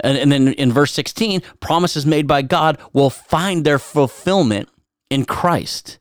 And, 0.00 0.18
and 0.18 0.30
then 0.30 0.48
in 0.48 0.72
verse 0.72 0.92
16, 0.92 1.42
promises 1.60 2.04
made 2.04 2.26
by 2.26 2.42
God 2.42 2.78
will 2.92 3.10
find 3.10 3.64
their 3.64 3.78
fulfillment 3.78 4.68
in 5.10 5.24
Christ. 5.24 5.98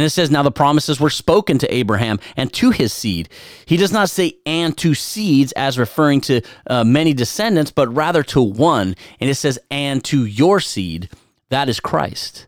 And 0.00 0.06
it 0.06 0.10
says, 0.10 0.30
Now 0.30 0.42
the 0.42 0.50
promises 0.50 0.98
were 0.98 1.10
spoken 1.10 1.58
to 1.58 1.74
Abraham 1.74 2.20
and 2.34 2.50
to 2.54 2.70
his 2.70 2.90
seed. 2.90 3.28
He 3.66 3.76
does 3.76 3.92
not 3.92 4.08
say 4.08 4.38
and 4.46 4.74
to 4.78 4.94
seeds 4.94 5.52
as 5.52 5.78
referring 5.78 6.22
to 6.22 6.40
uh, 6.68 6.84
many 6.84 7.12
descendants, 7.12 7.70
but 7.70 7.94
rather 7.94 8.22
to 8.22 8.40
one. 8.40 8.96
And 9.20 9.28
it 9.28 9.34
says, 9.34 9.58
and 9.70 10.02
to 10.04 10.24
your 10.24 10.58
seed. 10.58 11.10
That 11.50 11.68
is 11.68 11.80
Christ. 11.80 12.46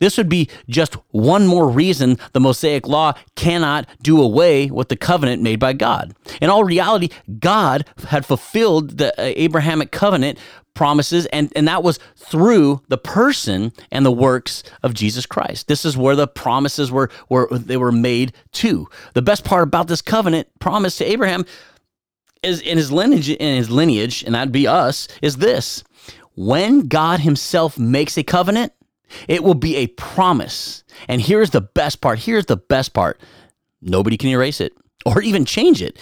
This 0.00 0.16
would 0.16 0.28
be 0.28 0.48
just 0.68 0.94
one 1.10 1.46
more 1.46 1.68
reason 1.68 2.18
the 2.32 2.40
Mosaic 2.40 2.88
law 2.88 3.12
cannot 3.36 3.88
do 4.02 4.20
away 4.20 4.70
with 4.70 4.88
the 4.88 4.96
covenant 4.96 5.42
made 5.42 5.60
by 5.60 5.74
God. 5.74 6.14
In 6.40 6.50
all 6.50 6.64
reality, 6.64 7.10
God 7.38 7.86
had 8.08 8.26
fulfilled 8.26 8.98
the 8.98 9.12
uh, 9.12 9.32
Abrahamic 9.36 9.92
covenant 9.92 10.38
promises, 10.74 11.26
and, 11.26 11.52
and 11.54 11.68
that 11.68 11.82
was 11.82 11.98
through 12.16 12.80
the 12.88 12.96
person 12.96 13.72
and 13.90 14.06
the 14.06 14.12
works 14.12 14.62
of 14.82 14.94
Jesus 14.94 15.26
Christ. 15.26 15.68
This 15.68 15.84
is 15.84 15.96
where 15.96 16.16
the 16.16 16.26
promises 16.26 16.90
were, 16.90 17.10
were 17.28 17.48
they 17.50 17.76
were 17.76 17.92
made 17.92 18.32
to. 18.52 18.88
The 19.14 19.22
best 19.22 19.44
part 19.44 19.64
about 19.64 19.88
this 19.88 20.00
covenant 20.00 20.48
promise 20.58 20.96
to 20.98 21.04
Abraham 21.04 21.44
is 22.42 22.60
in 22.62 22.78
his 22.78 22.90
lineage, 22.90 23.28
in 23.28 23.56
his 23.56 23.68
lineage, 23.68 24.22
and 24.22 24.34
that'd 24.34 24.52
be 24.52 24.66
us, 24.66 25.08
is 25.20 25.36
this. 25.36 25.84
When 26.36 26.88
God 26.88 27.20
himself 27.20 27.78
makes 27.78 28.16
a 28.16 28.22
covenant, 28.22 28.72
it 29.28 29.42
will 29.42 29.54
be 29.54 29.76
a 29.76 29.86
promise. 29.88 30.84
And 31.08 31.20
here's 31.20 31.50
the 31.50 31.60
best 31.60 32.00
part. 32.00 32.18
Here's 32.18 32.46
the 32.46 32.56
best 32.56 32.92
part. 32.92 33.20
Nobody 33.82 34.16
can 34.16 34.28
erase 34.28 34.60
it 34.60 34.72
or 35.06 35.22
even 35.22 35.44
change 35.44 35.82
it. 35.82 35.98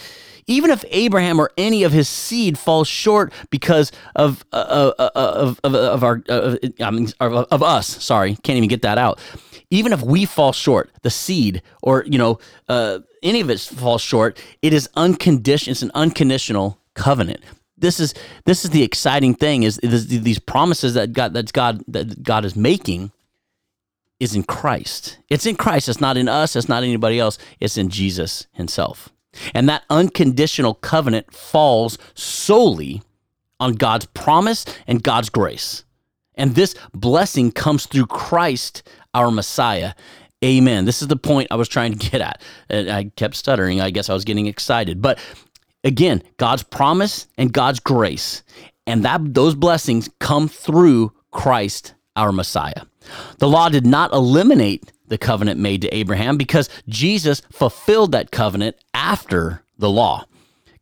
Even 0.46 0.70
if 0.70 0.82
Abraham 0.88 1.38
or 1.38 1.50
any 1.58 1.82
of 1.82 1.92
his 1.92 2.08
seed 2.08 2.58
falls 2.58 2.88
short 2.88 3.32
because 3.50 3.92
of 4.16 4.44
uh, 4.52 4.56
uh, 4.56 4.92
uh 4.98 5.10
of, 5.14 5.60
of, 5.62 5.74
of, 5.74 6.02
our 6.02 6.22
uh, 6.28 7.44
of 7.50 7.62
us, 7.62 8.02
sorry, 8.02 8.34
can't 8.36 8.56
even 8.56 8.68
get 8.68 8.80
that 8.82 8.96
out. 8.96 9.20
Even 9.70 9.92
if 9.92 10.00
we 10.00 10.24
fall 10.24 10.52
short, 10.52 10.90
the 11.02 11.10
seed 11.10 11.62
or 11.82 12.02
you 12.06 12.16
know 12.16 12.38
uh, 12.68 13.00
any 13.22 13.42
of 13.42 13.50
it 13.50 13.60
falls 13.60 14.00
short, 14.00 14.42
it 14.62 14.72
is 14.72 14.88
unconditional. 14.96 15.72
It's 15.72 15.82
an 15.82 15.90
unconditional 15.94 16.78
covenant 16.94 17.42
this 17.78 18.00
is 18.00 18.14
this 18.44 18.64
is 18.64 18.70
the 18.70 18.82
exciting 18.82 19.34
thing 19.34 19.62
is, 19.62 19.78
is 19.78 20.08
these 20.08 20.38
promises 20.38 20.94
that 20.94 21.12
God 21.12 21.34
that's 21.34 21.52
God 21.52 21.82
that 21.88 22.22
God 22.22 22.44
is 22.44 22.56
making 22.56 23.12
is 24.20 24.34
in 24.34 24.42
Christ. 24.42 25.18
It's 25.28 25.46
in 25.46 25.56
Christ. 25.56 25.88
It's 25.88 26.00
not 26.00 26.16
in 26.16 26.28
us. 26.28 26.56
It's 26.56 26.68
not 26.68 26.82
anybody 26.82 27.20
else. 27.20 27.38
It's 27.60 27.76
in 27.76 27.88
Jesus 27.88 28.46
Himself. 28.52 29.10
And 29.54 29.68
that 29.68 29.84
unconditional 29.90 30.74
covenant 30.74 31.32
falls 31.32 31.98
solely 32.14 33.02
on 33.60 33.74
God's 33.74 34.06
promise 34.06 34.64
and 34.86 35.02
God's 35.02 35.30
grace. 35.30 35.84
And 36.34 36.54
this 36.54 36.74
blessing 36.92 37.52
comes 37.52 37.86
through 37.86 38.06
Christ, 38.06 38.82
our 39.14 39.30
Messiah. 39.30 39.94
Amen. 40.44 40.84
This 40.84 41.02
is 41.02 41.08
the 41.08 41.16
point 41.16 41.48
I 41.50 41.56
was 41.56 41.68
trying 41.68 41.96
to 41.96 42.10
get 42.10 42.20
at. 42.20 42.40
I 42.70 43.10
kept 43.16 43.34
stuttering. 43.34 43.80
I 43.80 43.90
guess 43.90 44.08
I 44.08 44.14
was 44.14 44.24
getting 44.24 44.46
excited. 44.46 45.02
But 45.02 45.18
Again, 45.84 46.22
God's 46.36 46.62
promise 46.62 47.26
and 47.36 47.52
God's 47.52 47.80
grace. 47.80 48.42
And 48.86 49.04
that 49.04 49.34
those 49.34 49.54
blessings 49.54 50.08
come 50.18 50.48
through 50.48 51.12
Christ, 51.30 51.94
our 52.16 52.32
Messiah. 52.32 52.82
The 53.38 53.48
law 53.48 53.68
did 53.68 53.86
not 53.86 54.12
eliminate 54.12 54.92
the 55.06 55.18
covenant 55.18 55.58
made 55.58 55.82
to 55.82 55.94
Abraham 55.94 56.36
because 56.36 56.68
Jesus 56.88 57.42
fulfilled 57.52 58.12
that 58.12 58.30
covenant 58.30 58.76
after 58.94 59.62
the 59.78 59.90
law. 59.90 60.24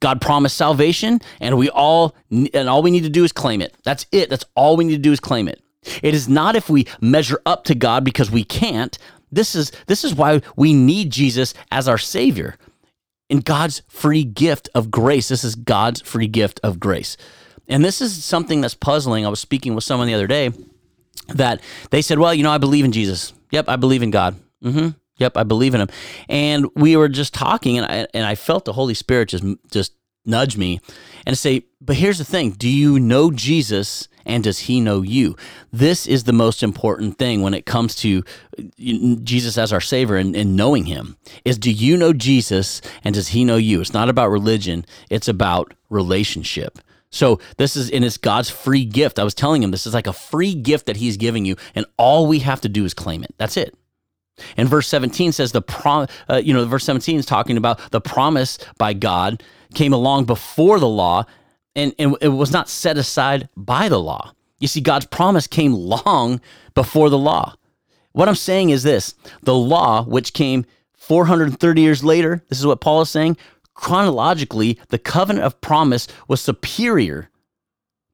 God 0.00 0.20
promised 0.20 0.56
salvation 0.56 1.20
and 1.40 1.56
we 1.56 1.70
all 1.70 2.14
and 2.30 2.68
all 2.68 2.82
we 2.82 2.90
need 2.90 3.04
to 3.04 3.08
do 3.08 3.24
is 3.24 3.32
claim 3.32 3.62
it. 3.62 3.74
That's 3.84 4.06
it. 4.12 4.28
That's 4.28 4.44
all 4.54 4.76
we 4.76 4.84
need 4.84 4.96
to 4.96 4.98
do 4.98 5.12
is 5.12 5.20
claim 5.20 5.48
it. 5.48 5.62
It 6.02 6.14
is 6.14 6.28
not 6.28 6.56
if 6.56 6.68
we 6.68 6.86
measure 7.00 7.40
up 7.46 7.64
to 7.64 7.74
God 7.74 8.04
because 8.04 8.30
we 8.30 8.44
can't. 8.44 8.98
This 9.32 9.54
is 9.54 9.72
this 9.86 10.04
is 10.04 10.14
why 10.14 10.42
we 10.56 10.74
need 10.74 11.10
Jesus 11.10 11.54
as 11.70 11.88
our 11.88 11.98
savior 11.98 12.56
in 13.28 13.40
God's 13.40 13.82
free 13.88 14.24
gift 14.24 14.68
of 14.74 14.90
grace. 14.90 15.28
This 15.28 15.44
is 15.44 15.54
God's 15.54 16.00
free 16.00 16.28
gift 16.28 16.60
of 16.62 16.80
grace. 16.80 17.16
And 17.68 17.84
this 17.84 18.00
is 18.00 18.24
something 18.24 18.60
that's 18.60 18.74
puzzling. 18.74 19.26
I 19.26 19.28
was 19.28 19.40
speaking 19.40 19.74
with 19.74 19.84
someone 19.84 20.06
the 20.06 20.14
other 20.14 20.26
day 20.26 20.52
that 21.28 21.60
they 21.90 22.02
said, 22.02 22.18
Well, 22.18 22.34
you 22.34 22.42
know, 22.42 22.50
I 22.50 22.58
believe 22.58 22.84
in 22.84 22.92
Jesus. 22.92 23.32
Yep, 23.50 23.68
I 23.68 23.76
believe 23.76 24.02
in 24.02 24.10
God. 24.10 24.36
Mm-hmm. 24.62 24.90
Yep, 25.18 25.36
I 25.36 25.42
believe 25.44 25.74
in 25.74 25.80
him. 25.80 25.88
And 26.28 26.68
we 26.74 26.96
were 26.96 27.08
just 27.08 27.32
talking, 27.32 27.78
and 27.78 27.86
I, 27.86 28.06
and 28.12 28.26
I 28.26 28.34
felt 28.34 28.64
the 28.64 28.72
Holy 28.72 28.94
Spirit 28.94 29.30
just, 29.30 29.44
just 29.70 29.94
nudge 30.24 30.56
me 30.56 30.80
and 31.24 31.36
say, 31.36 31.64
But 31.80 31.96
here's 31.96 32.18
the 32.18 32.24
thing 32.24 32.50
do 32.50 32.68
you 32.68 33.00
know 33.00 33.30
Jesus 33.30 34.08
and 34.26 34.44
does 34.44 34.60
he 34.60 34.80
know 34.80 35.00
you? 35.02 35.36
This 35.72 36.06
is 36.06 36.24
the 36.24 36.32
most 36.32 36.62
important 36.62 37.18
thing 37.18 37.40
when 37.40 37.54
it 37.54 37.64
comes 37.64 37.94
to 37.96 38.22
uh, 38.58 38.62
Jesus 39.22 39.56
as 39.56 39.72
our 39.72 39.80
Savior 39.80 40.16
and, 40.16 40.36
and 40.36 40.56
knowing 40.56 40.84
him 40.84 41.16
is 41.44 41.56
do 41.56 41.70
you 41.70 41.96
know 41.96 42.12
Jesus 42.12 42.82
and 43.04 43.14
does 43.14 43.28
he 43.28 43.44
know 43.44 43.56
you? 43.56 43.80
It's 43.80 43.94
not 43.94 44.08
about 44.08 44.30
religion, 44.30 44.84
it's 45.08 45.28
about 45.28 45.72
relationship. 45.88 46.78
So 47.10 47.40
this 47.56 47.76
is 47.76 47.90
and 47.90 48.04
it's 48.04 48.18
God's 48.18 48.50
free 48.50 48.84
gift. 48.84 49.18
I 49.18 49.24
was 49.24 49.34
telling 49.34 49.62
him 49.62 49.70
this 49.70 49.86
is 49.86 49.94
like 49.94 50.06
a 50.06 50.12
free 50.12 50.54
gift 50.54 50.86
that 50.86 50.96
he's 50.96 51.16
giving 51.16 51.44
you 51.44 51.56
and 51.74 51.86
all 51.96 52.26
we 52.26 52.40
have 52.40 52.60
to 52.62 52.68
do 52.68 52.84
is 52.84 52.92
claim 52.92 53.22
it. 53.22 53.34
That's 53.38 53.56
it. 53.56 53.74
And 54.56 54.68
verse 54.68 54.86
17 54.88 55.32
says 55.32 55.52
the 55.52 55.62
prom, 55.62 56.08
uh, 56.28 56.36
you 56.36 56.52
know, 56.52 56.64
verse 56.66 56.84
17 56.84 57.18
is 57.18 57.24
talking 57.24 57.56
about 57.56 57.90
the 57.90 58.00
promise 58.00 58.58
by 58.76 58.92
God 58.92 59.42
came 59.74 59.92
along 59.92 60.24
before 60.24 60.78
the 60.78 60.88
law 60.88 61.24
and, 61.76 61.94
and 61.98 62.16
it 62.20 62.28
was 62.28 62.50
not 62.50 62.68
set 62.68 62.96
aside 62.96 63.48
by 63.56 63.88
the 63.88 64.00
law. 64.00 64.32
You 64.58 64.66
see, 64.66 64.80
God's 64.80 65.06
promise 65.06 65.46
came 65.46 65.74
long 65.74 66.40
before 66.74 67.10
the 67.10 67.18
law. 67.18 67.54
What 68.12 68.28
I'm 68.28 68.34
saying 68.34 68.70
is 68.70 68.82
this 68.82 69.14
the 69.42 69.54
law, 69.54 70.02
which 70.04 70.32
came 70.32 70.64
430 70.96 71.80
years 71.82 72.02
later, 72.02 72.42
this 72.48 72.58
is 72.58 72.66
what 72.66 72.80
Paul 72.80 73.02
is 73.02 73.10
saying, 73.10 73.36
chronologically, 73.74 74.78
the 74.88 74.98
covenant 74.98 75.44
of 75.44 75.60
promise 75.60 76.08
was 76.26 76.40
superior 76.40 77.30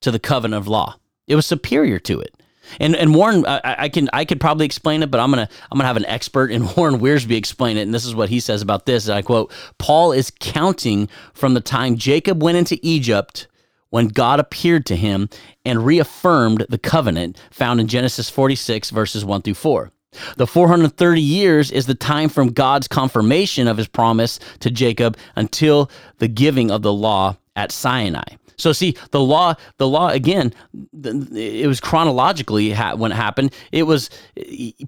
to 0.00 0.10
the 0.10 0.18
covenant 0.18 0.60
of 0.60 0.68
law. 0.68 0.96
It 1.28 1.36
was 1.36 1.46
superior 1.46 2.00
to 2.00 2.20
it. 2.20 2.34
And 2.80 2.96
and 2.96 3.14
Warren, 3.14 3.44
I, 3.46 3.76
I, 3.78 3.88
can 3.88 4.08
I 4.12 4.24
could 4.24 4.40
probably 4.40 4.66
explain 4.66 5.02
it, 5.02 5.10
but 5.10 5.20
I'm 5.20 5.30
gonna 5.30 5.48
I'm 5.70 5.78
gonna 5.78 5.86
have 5.86 5.96
an 5.96 6.06
expert 6.06 6.50
in 6.50 6.62
Warren 6.76 6.98
Wiersbe 6.98 7.36
explain 7.36 7.76
it. 7.76 7.82
And 7.82 7.94
this 7.94 8.04
is 8.04 8.14
what 8.14 8.28
he 8.28 8.40
says 8.40 8.62
about 8.62 8.86
this. 8.86 9.08
I 9.08 9.22
quote: 9.22 9.52
Paul 9.78 10.12
is 10.12 10.32
counting 10.40 11.08
from 11.34 11.54
the 11.54 11.60
time 11.60 11.96
Jacob 11.96 12.42
went 12.42 12.58
into 12.58 12.78
Egypt 12.82 13.46
when 13.92 14.08
God 14.08 14.40
appeared 14.40 14.86
to 14.86 14.96
him 14.96 15.28
and 15.66 15.84
reaffirmed 15.84 16.64
the 16.70 16.78
covenant 16.78 17.38
found 17.50 17.78
in 17.78 17.88
Genesis 17.88 18.30
46, 18.30 18.88
verses 18.88 19.22
1 19.22 19.42
through 19.42 19.52
4. 19.52 19.92
The 20.36 20.46
430 20.46 21.20
years 21.20 21.70
is 21.70 21.84
the 21.84 21.94
time 21.94 22.30
from 22.30 22.48
God's 22.48 22.88
confirmation 22.88 23.68
of 23.68 23.76
his 23.76 23.86
promise 23.86 24.40
to 24.60 24.70
Jacob 24.70 25.18
until 25.36 25.90
the 26.18 26.28
giving 26.28 26.70
of 26.70 26.80
the 26.80 26.92
law 26.92 27.36
at 27.54 27.70
Sinai. 27.70 28.24
So 28.56 28.72
see, 28.72 28.96
the 29.10 29.20
law, 29.20 29.56
the 29.76 29.88
law 29.88 30.08
again, 30.08 30.54
it 31.02 31.66
was 31.66 31.80
chronologically 31.80 32.72
when 32.72 33.12
it 33.12 33.16
happened. 33.16 33.52
It 33.72 33.82
was 33.82 34.08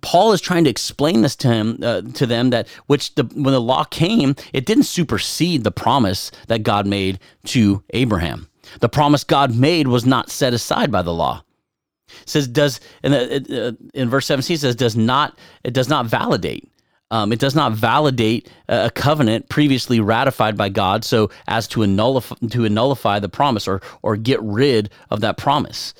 Paul 0.00 0.32
is 0.32 0.40
trying 0.40 0.64
to 0.64 0.70
explain 0.70 1.20
this 1.22 1.36
to 1.36 1.48
him 1.48 1.78
uh, 1.82 2.02
to 2.14 2.24
them 2.24 2.50
that 2.50 2.68
which 2.86 3.14
the 3.16 3.24
when 3.24 3.52
the 3.52 3.60
law 3.60 3.84
came, 3.84 4.34
it 4.54 4.64
didn't 4.64 4.84
supersede 4.84 5.64
the 5.64 5.72
promise 5.72 6.30
that 6.48 6.62
God 6.62 6.86
made 6.86 7.18
to 7.46 7.82
Abraham. 7.90 8.48
The 8.80 8.88
promise 8.88 9.24
God 9.24 9.54
made 9.54 9.88
was 9.88 10.06
not 10.06 10.30
set 10.30 10.52
aside 10.54 10.90
by 10.90 11.02
the 11.02 11.12
law. 11.12 11.42
It 12.08 12.28
says 12.28 12.48
does 12.48 12.80
in, 13.02 13.12
the, 13.12 13.68
uh, 13.68 13.86
in 13.94 14.08
verse 14.08 14.26
17 14.26 14.58
says 14.58 14.76
does 14.76 14.96
not 14.96 15.38
it 15.64 15.72
does 15.72 15.88
not 15.88 16.06
validate 16.06 16.70
um, 17.10 17.32
it 17.32 17.38
does 17.38 17.54
not 17.54 17.72
validate 17.72 18.48
a 18.68 18.90
covenant 18.90 19.48
previously 19.48 20.00
ratified 20.00 20.56
by 20.56 20.68
God 20.68 21.04
so 21.04 21.30
as 21.46 21.68
to 21.68 21.86
nullify, 21.86 22.34
to 22.50 22.68
nullify 22.68 23.18
the 23.20 23.28
promise 23.28 23.68
or, 23.68 23.82
or 24.02 24.16
get 24.16 24.42
rid 24.42 24.90
of 25.10 25.20
that 25.20 25.36
promise. 25.36 25.94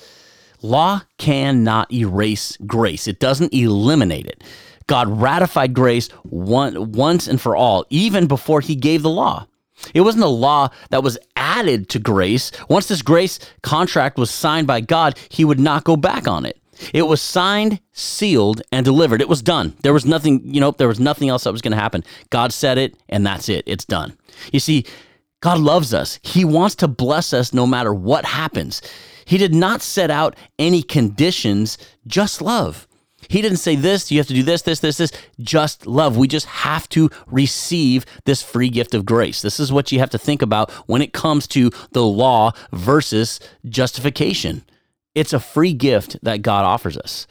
Law 0.61 1.01
cannot 1.17 1.91
erase 1.93 2.57
grace, 2.65 3.07
it 3.07 3.19
doesn't 3.19 3.53
eliminate 3.53 4.25
it. 4.25 4.43
God 4.87 5.07
ratified 5.07 5.73
grace 5.73 6.09
one, 6.23 6.91
once 6.91 7.27
and 7.27 7.39
for 7.39 7.55
all, 7.55 7.85
even 7.89 8.27
before 8.27 8.61
he 8.61 8.75
gave 8.75 9.01
the 9.01 9.09
law. 9.09 9.47
It 9.93 10.01
wasn't 10.01 10.23
a 10.23 10.27
law 10.27 10.69
that 10.89 11.03
was 11.03 11.17
added 11.45 11.89
to 11.89 11.99
grace. 11.99 12.51
Once 12.69 12.87
this 12.87 13.03
grace 13.03 13.37
contract 13.61 14.17
was 14.17 14.31
signed 14.31 14.65
by 14.65 14.81
God, 14.81 15.17
he 15.29 15.45
would 15.45 15.59
not 15.59 15.83
go 15.83 15.95
back 15.95 16.27
on 16.27 16.43
it. 16.43 16.59
It 16.93 17.03
was 17.03 17.21
signed, 17.21 17.79
sealed, 17.93 18.61
and 18.71 18.83
delivered. 18.83 19.21
It 19.21 19.29
was 19.29 19.41
done. 19.41 19.75
There 19.83 19.93
was 19.93 20.05
nothing, 20.05 20.41
you 20.43 20.59
know, 20.59 20.71
there 20.71 20.87
was 20.87 20.99
nothing 20.99 21.29
else 21.29 21.43
that 21.43 21.53
was 21.53 21.61
going 21.61 21.71
to 21.71 21.81
happen. 21.81 22.03
God 22.31 22.51
said 22.51 22.77
it, 22.77 22.95
and 23.07 23.25
that's 23.25 23.47
it. 23.47 23.63
It's 23.67 23.85
done. 23.85 24.17
You 24.51 24.59
see, 24.59 24.85
God 25.39 25.59
loves 25.59 25.93
us. 25.93 26.19
He 26.23 26.43
wants 26.43 26.75
to 26.75 26.87
bless 26.87 27.31
us 27.31 27.53
no 27.53 27.67
matter 27.67 27.93
what 27.93 28.25
happens. 28.25 28.81
He 29.25 29.37
did 29.37 29.53
not 29.53 29.81
set 29.81 30.11
out 30.11 30.35
any 30.59 30.81
conditions, 30.81 31.77
just 32.07 32.41
love. 32.41 32.87
He 33.27 33.41
didn't 33.41 33.57
say 33.57 33.75
this, 33.75 34.11
you 34.11 34.17
have 34.19 34.27
to 34.27 34.33
do 34.33 34.43
this, 34.43 34.61
this, 34.61 34.79
this, 34.79 34.97
this, 34.97 35.11
just 35.39 35.87
love. 35.87 36.17
We 36.17 36.27
just 36.27 36.45
have 36.47 36.87
to 36.89 37.09
receive 37.27 38.05
this 38.25 38.41
free 38.41 38.69
gift 38.69 38.93
of 38.93 39.05
grace. 39.05 39.41
This 39.41 39.59
is 39.59 39.71
what 39.71 39.91
you 39.91 39.99
have 39.99 40.09
to 40.11 40.17
think 40.17 40.41
about 40.41 40.71
when 40.87 41.01
it 41.01 41.13
comes 41.13 41.47
to 41.47 41.71
the 41.91 42.03
law 42.03 42.51
versus 42.71 43.39
justification. 43.67 44.63
It's 45.13 45.33
a 45.33 45.39
free 45.39 45.73
gift 45.73 46.17
that 46.23 46.41
God 46.41 46.65
offers 46.65 46.97
us. 46.97 47.27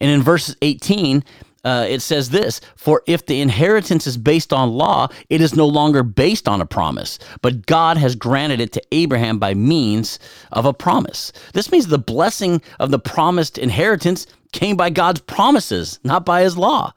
And 0.00 0.10
in 0.10 0.22
verse 0.22 0.54
18, 0.60 1.24
uh, 1.64 1.86
it 1.88 2.00
says 2.00 2.30
this 2.30 2.60
For 2.76 3.02
if 3.06 3.26
the 3.26 3.40
inheritance 3.40 4.06
is 4.06 4.16
based 4.16 4.52
on 4.52 4.72
law, 4.72 5.08
it 5.30 5.40
is 5.40 5.56
no 5.56 5.66
longer 5.66 6.02
based 6.02 6.48
on 6.48 6.60
a 6.60 6.66
promise, 6.66 7.18
but 7.42 7.66
God 7.66 7.96
has 7.96 8.14
granted 8.14 8.60
it 8.60 8.72
to 8.72 8.82
Abraham 8.92 9.38
by 9.38 9.54
means 9.54 10.18
of 10.52 10.66
a 10.66 10.74
promise. 10.74 11.32
This 11.52 11.72
means 11.72 11.86
the 11.86 11.98
blessing 11.98 12.60
of 12.78 12.90
the 12.90 12.98
promised 12.98 13.58
inheritance 13.58 14.26
came 14.52 14.76
by 14.76 14.90
God's 14.90 15.20
promises, 15.20 15.98
not 16.04 16.24
by 16.24 16.42
his 16.42 16.56
law. 16.56 16.92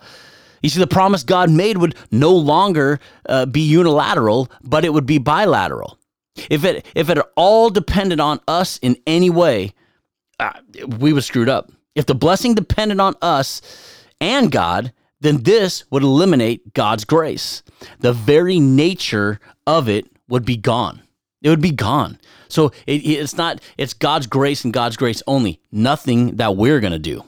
You 0.62 0.70
see, 0.70 0.80
the 0.80 0.88
promise 0.88 1.24
God 1.24 1.50
made 1.50 1.78
would 1.78 1.96
no 2.12 2.34
longer 2.34 3.00
uh, 3.30 3.46
be 3.46 3.62
unilateral, 3.62 4.52
but 4.64 4.84
it 4.86 4.94
would 4.94 5.06
be 5.06 5.18
bilateral. 5.18 5.98
If 6.50 6.64
it 6.64 6.86
if 6.94 7.10
it 7.10 7.18
all 7.36 7.70
depended 7.70 8.20
on 8.20 8.40
us 8.48 8.78
in 8.80 8.98
any 9.08 9.30
way, 9.30 9.74
uh, 10.40 10.54
we 11.00 11.14
was 11.14 11.26
screwed 11.26 11.50
up. 11.50 11.72
If 11.96 12.06
the 12.06 12.16
blessing 12.16 12.54
depended 12.54 13.00
on 13.00 13.16
us 13.22 13.62
and 14.20 14.52
God, 14.52 14.94
then 15.20 15.44
this 15.44 15.84
would 15.92 16.04
eliminate 16.04 16.74
God's 16.74 17.06
grace. 17.06 17.64
The 18.00 18.14
very 18.14 18.60
nature 18.60 19.40
of 19.66 19.90
it 19.90 20.06
would 20.28 20.46
be 20.46 20.58
gone. 20.58 21.02
It 21.42 21.50
would 21.50 21.62
be 21.62 21.72
gone. 21.72 22.20
So 22.50 22.72
it, 22.86 23.06
it's 23.06 23.38
not, 23.38 23.62
it's 23.78 23.94
God's 23.94 24.28
grace 24.28 24.64
and 24.64 24.74
God's 24.74 24.98
grace 24.98 25.22
only, 25.28 25.60
nothing 25.72 26.36
that 26.38 26.56
we're 26.56 26.80
going 26.80 26.94
to 26.94 27.00
do. 27.00 27.24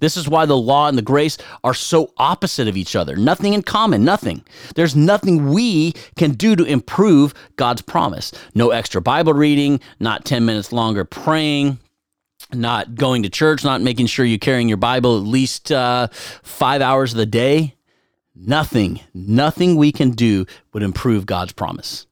This 0.00 0.16
is 0.16 0.28
why 0.28 0.44
the 0.44 0.56
law 0.56 0.88
and 0.88 0.98
the 0.98 1.02
grace 1.02 1.38
are 1.62 1.74
so 1.74 2.12
opposite 2.16 2.68
of 2.68 2.76
each 2.76 2.96
other. 2.96 3.16
Nothing 3.16 3.54
in 3.54 3.62
common, 3.62 4.04
nothing. 4.04 4.44
There's 4.74 4.96
nothing 4.96 5.50
we 5.50 5.94
can 6.16 6.32
do 6.32 6.56
to 6.56 6.64
improve 6.64 7.32
God's 7.56 7.82
promise. 7.82 8.32
No 8.54 8.70
extra 8.70 9.00
Bible 9.00 9.34
reading, 9.34 9.80
not 10.00 10.24
10 10.24 10.44
minutes 10.44 10.72
longer 10.72 11.04
praying, 11.04 11.78
not 12.52 12.94
going 12.94 13.22
to 13.22 13.30
church, 13.30 13.64
not 13.64 13.80
making 13.80 14.06
sure 14.06 14.24
you're 14.24 14.38
carrying 14.38 14.68
your 14.68 14.76
Bible 14.76 15.16
at 15.16 15.24
least 15.24 15.72
uh, 15.72 16.08
five 16.42 16.82
hours 16.82 17.12
of 17.12 17.18
the 17.18 17.26
day. 17.26 17.74
Nothing, 18.34 19.00
nothing 19.14 19.76
we 19.76 19.92
can 19.92 20.10
do 20.10 20.44
would 20.72 20.82
improve 20.82 21.24
God's 21.24 21.52
promise. 21.52 22.06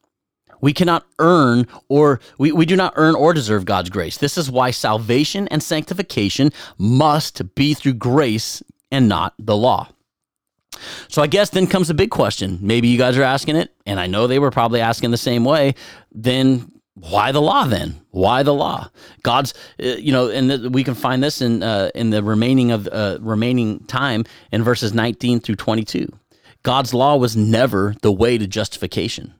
We 0.60 0.72
cannot 0.72 1.04
earn 1.18 1.66
or 1.88 2.20
we, 2.38 2.52
we 2.52 2.64
do 2.64 2.76
not 2.76 2.92
earn 2.96 3.16
or 3.16 3.34
deserve 3.34 3.64
God's 3.64 3.90
grace. 3.90 4.16
This 4.16 4.38
is 4.38 4.50
why 4.50 4.70
salvation 4.70 5.48
and 5.48 5.62
sanctification 5.62 6.52
must 6.78 7.54
be 7.56 7.74
through 7.74 7.94
grace 7.94 8.62
and 8.92 9.08
not 9.08 9.34
the 9.38 9.56
law. 9.56 9.88
So 11.08 11.20
I 11.20 11.26
guess 11.26 11.50
then 11.50 11.66
comes 11.66 11.88
the 11.88 11.94
big 11.94 12.10
question. 12.10 12.58
Maybe 12.62 12.88
you 12.88 12.98
guys 12.98 13.18
are 13.18 13.22
asking 13.22 13.56
it, 13.56 13.74
and 13.86 14.00
I 14.00 14.06
know 14.06 14.26
they 14.26 14.38
were 14.38 14.50
probably 14.50 14.80
asking 14.80 15.10
the 15.10 15.16
same 15.16 15.44
way. 15.44 15.74
Then 16.12 16.70
why 16.94 17.32
the 17.32 17.40
law 17.40 17.66
then? 17.66 18.00
Why 18.10 18.42
the 18.42 18.52
law? 18.52 18.90
God's 19.22 19.54
uh, 19.82 19.86
you 19.86 20.12
know 20.12 20.28
and 20.28 20.74
we 20.74 20.84
can 20.84 20.94
find 20.94 21.22
this 21.22 21.40
in 21.40 21.62
uh, 21.62 21.90
in 21.94 22.10
the 22.10 22.22
remaining 22.22 22.70
of 22.70 22.88
uh, 22.88 23.18
remaining 23.20 23.80
time 23.84 24.24
in 24.50 24.62
verses 24.62 24.92
19 24.92 25.40
through 25.40 25.56
22 25.56 26.08
god's 26.62 26.92
law 26.92 27.16
was 27.16 27.36
never 27.36 27.94
the 28.02 28.12
way 28.12 28.38
to 28.38 28.46
justification. 28.46 29.34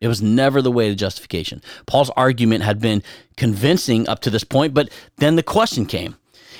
It 0.00 0.08
was 0.08 0.20
never 0.20 0.60
the 0.60 0.72
way 0.72 0.88
to 0.88 0.94
justification. 0.94 1.62
Paul's 1.86 2.10
argument 2.10 2.62
had 2.64 2.78
been 2.80 3.02
convincing 3.36 4.08
up 4.08 4.20
to 4.20 4.30
this 4.30 4.44
point 4.44 4.74
but 4.74 4.90
then 5.18 5.36
the 5.36 5.42
question 5.42 5.86
came. 5.86 6.16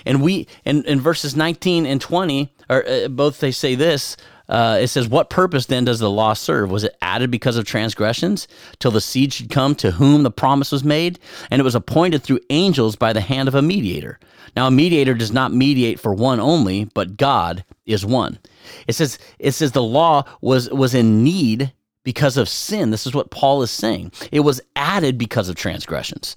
And 0.06 0.22
we 0.22 0.46
in, 0.64 0.84
in 0.84 1.00
verses 1.00 1.34
19 1.34 1.86
and 1.86 2.00
20 2.00 2.52
or 2.70 2.88
uh, 2.88 3.08
both 3.08 3.40
they 3.40 3.50
say 3.50 3.74
this 3.74 4.16
uh, 4.48 4.78
it 4.80 4.88
says, 4.88 5.08
What 5.08 5.30
purpose 5.30 5.66
then 5.66 5.84
does 5.84 5.98
the 5.98 6.10
law 6.10 6.34
serve? 6.34 6.70
Was 6.70 6.84
it 6.84 6.96
added 7.00 7.30
because 7.30 7.56
of 7.56 7.64
transgressions, 7.64 8.46
till 8.78 8.90
the 8.90 9.00
seed 9.00 9.32
should 9.32 9.50
come 9.50 9.74
to 9.76 9.92
whom 9.92 10.22
the 10.22 10.30
promise 10.30 10.70
was 10.70 10.84
made? 10.84 11.18
And 11.50 11.60
it 11.60 11.64
was 11.64 11.74
appointed 11.74 12.22
through 12.22 12.40
angels 12.50 12.96
by 12.96 13.12
the 13.12 13.20
hand 13.20 13.48
of 13.48 13.54
a 13.54 13.62
mediator. 13.62 14.18
Now, 14.56 14.66
a 14.66 14.70
mediator 14.70 15.14
does 15.14 15.32
not 15.32 15.52
mediate 15.52 15.98
for 15.98 16.14
one 16.14 16.40
only, 16.40 16.84
but 16.94 17.16
God 17.16 17.64
is 17.86 18.06
one. 18.06 18.38
It 18.86 18.94
says, 18.94 19.18
it 19.38 19.52
says 19.52 19.72
the 19.72 19.82
law 19.82 20.24
was, 20.40 20.70
was 20.70 20.94
in 20.94 21.24
need 21.24 21.72
because 22.04 22.36
of 22.36 22.48
sin. 22.48 22.90
This 22.90 23.06
is 23.06 23.14
what 23.14 23.30
Paul 23.30 23.62
is 23.62 23.70
saying. 23.70 24.12
It 24.30 24.40
was 24.40 24.60
added 24.76 25.18
because 25.18 25.48
of 25.48 25.56
transgressions. 25.56 26.36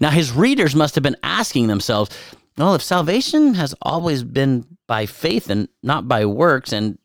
Now, 0.00 0.10
his 0.10 0.32
readers 0.32 0.74
must 0.74 0.94
have 0.94 1.02
been 1.02 1.16
asking 1.22 1.68
themselves, 1.68 2.10
well, 2.56 2.74
if 2.74 2.82
salvation 2.82 3.54
has 3.54 3.74
always 3.82 4.22
been 4.22 4.66
by 4.86 5.06
faith 5.06 5.50
and 5.50 5.68
not 5.82 6.06
by 6.06 6.26
works, 6.26 6.72
and 6.72 6.98